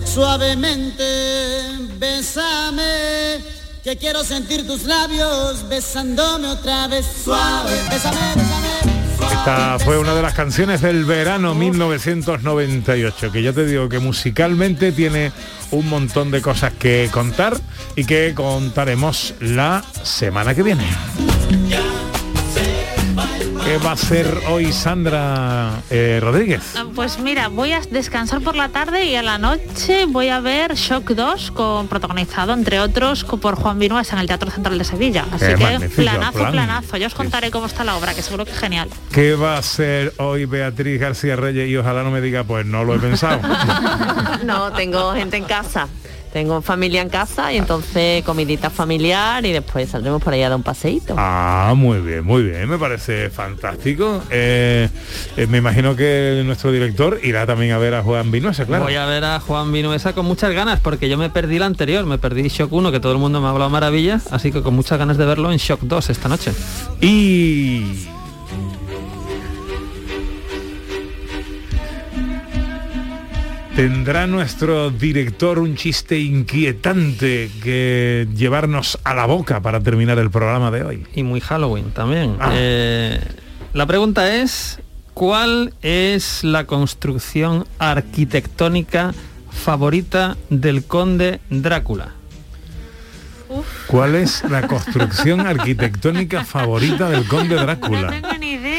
[0.05, 1.03] Suavemente,
[1.99, 3.41] bésame,
[3.83, 7.05] que quiero sentir tus labios besándome otra vez.
[7.25, 8.90] Suave, bésame, bésame.
[9.41, 14.93] Esta fue una de las canciones del verano 1998, que ya te digo que musicalmente
[14.93, 15.33] tiene
[15.71, 17.57] un montón de cosas que contar
[17.97, 20.85] y que contaremos la semana que viene.
[23.71, 26.75] ¿Qué va a hacer hoy Sandra eh, Rodríguez?
[26.93, 30.75] Pues mira, voy a descansar por la tarde y a la noche voy a ver
[30.75, 35.25] Shock 2 con protagonizado entre otros por Juan Vinuesa en el Teatro Central de Sevilla.
[35.31, 36.51] Así Qué que planazo, plan.
[36.51, 36.97] planazo.
[36.97, 38.89] Ya os contaré cómo está la obra, que seguro que es genial.
[39.13, 41.69] ¿Qué va a hacer hoy Beatriz García Reyes?
[41.69, 43.41] Y ojalá no me diga, pues no lo he pensado.
[44.45, 45.87] No, tengo gente en casa.
[46.33, 50.57] Tengo familia en casa y entonces comidita familiar y después saldremos por ahí a dar
[50.57, 51.15] un paseíto.
[51.19, 54.23] Ah, muy bien, muy bien, me parece fantástico.
[54.31, 54.89] Eh,
[55.37, 58.85] eh, me imagino que nuestro director irá también a ver a Juan Vinuesa, claro.
[58.85, 62.07] Voy a ver a Juan Vinuesa con muchas ganas porque yo me perdí la anterior,
[62.07, 64.75] me perdí Shock 1 que todo el mundo me ha hablado maravillas, así que con
[64.75, 66.53] muchas ganas de verlo en Shock 2 esta noche.
[67.01, 68.07] Y
[73.81, 80.71] ¿Tendrá nuestro director un chiste inquietante que llevarnos a la boca para terminar el programa
[80.71, 81.07] de hoy?
[81.15, 82.37] Y muy Halloween también.
[82.41, 82.51] Ah.
[82.53, 83.19] Eh,
[83.73, 84.81] la pregunta es,
[85.15, 89.15] ¿cuál es la construcción arquitectónica
[89.51, 92.13] favorita del conde Drácula?
[93.87, 98.11] ¿Cuál es la construcción arquitectónica favorita del conde Drácula?
[98.11, 98.70] tengo ni idea.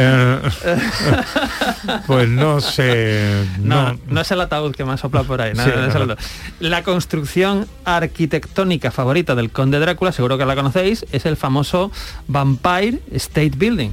[0.00, 0.40] Eh,
[2.06, 3.44] pues no sé.
[3.58, 5.52] No, No, no, es el ataúd que me ha soplado por ahí.
[5.54, 6.12] no, Sí, no es el no.
[6.12, 6.26] ataúd.
[6.60, 11.90] La construcción arquitectónica favorita del conde Drácula, seguro que la conocéis, es el famoso
[12.28, 13.90] Vampire State Building.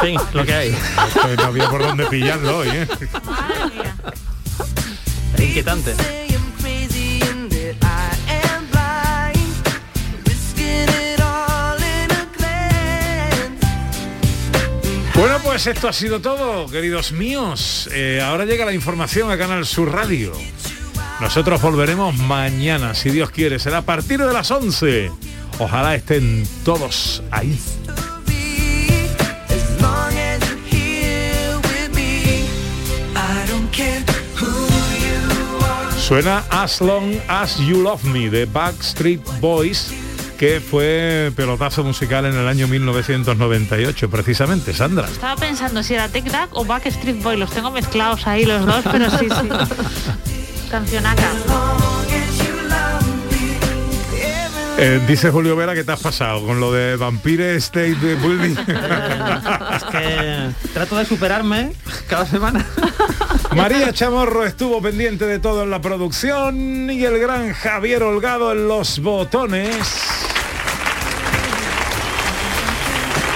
[0.00, 0.76] En fin, lo que hay.
[1.36, 2.86] No había por dónde pillarlo hoy, ¿eh?
[5.38, 5.94] Inquietante.
[15.14, 17.90] Bueno, pues esto ha sido todo, queridos míos.
[17.92, 20.32] Eh, ahora llega la información a Canal Sur Radio.
[21.20, 23.58] Nosotros volveremos mañana, si Dios quiere.
[23.58, 25.10] Será a partir de las 11.
[25.58, 27.58] Ojalá estén todos ahí.
[36.08, 39.92] Suena As Long As You Love Me de Backstreet Boys,
[40.38, 45.06] que fue pelotazo musical en el año 1998, precisamente, Sandra.
[45.06, 47.36] Estaba pensando si era Tech Duck o Backstreet Boy.
[47.36, 49.48] Los tengo mezclados ahí los dos, pero sí, sí.
[50.70, 51.30] Cancionaca.
[54.80, 58.54] Eh, dice Julio Vera que te has pasado con lo de Vampire State Building.
[59.74, 61.72] Es que trato de superarme
[62.08, 62.64] cada semana.
[63.56, 68.68] María Chamorro estuvo pendiente de todo en la producción y el gran Javier Holgado en
[68.68, 69.76] los botones.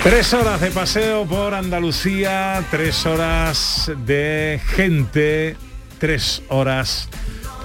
[0.04, 5.56] Tres horas de paseo por Andalucía, tres horas de gente,
[5.98, 7.08] tres horas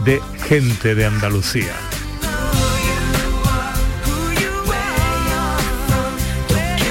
[0.04, 1.74] de gente de Andalucía.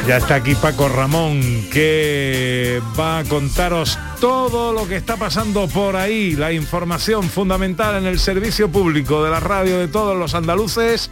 [0.07, 1.41] Ya está aquí Paco Ramón
[1.73, 8.07] que va a contaros todo lo que está pasando por ahí, la información fundamental en
[8.07, 11.11] el servicio público de la radio de todos los andaluces.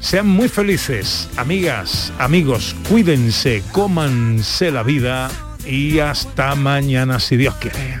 [0.00, 5.30] Sean muy felices, amigas, amigos, cuídense, cómanse la vida
[5.64, 8.00] y hasta mañana si Dios quiere.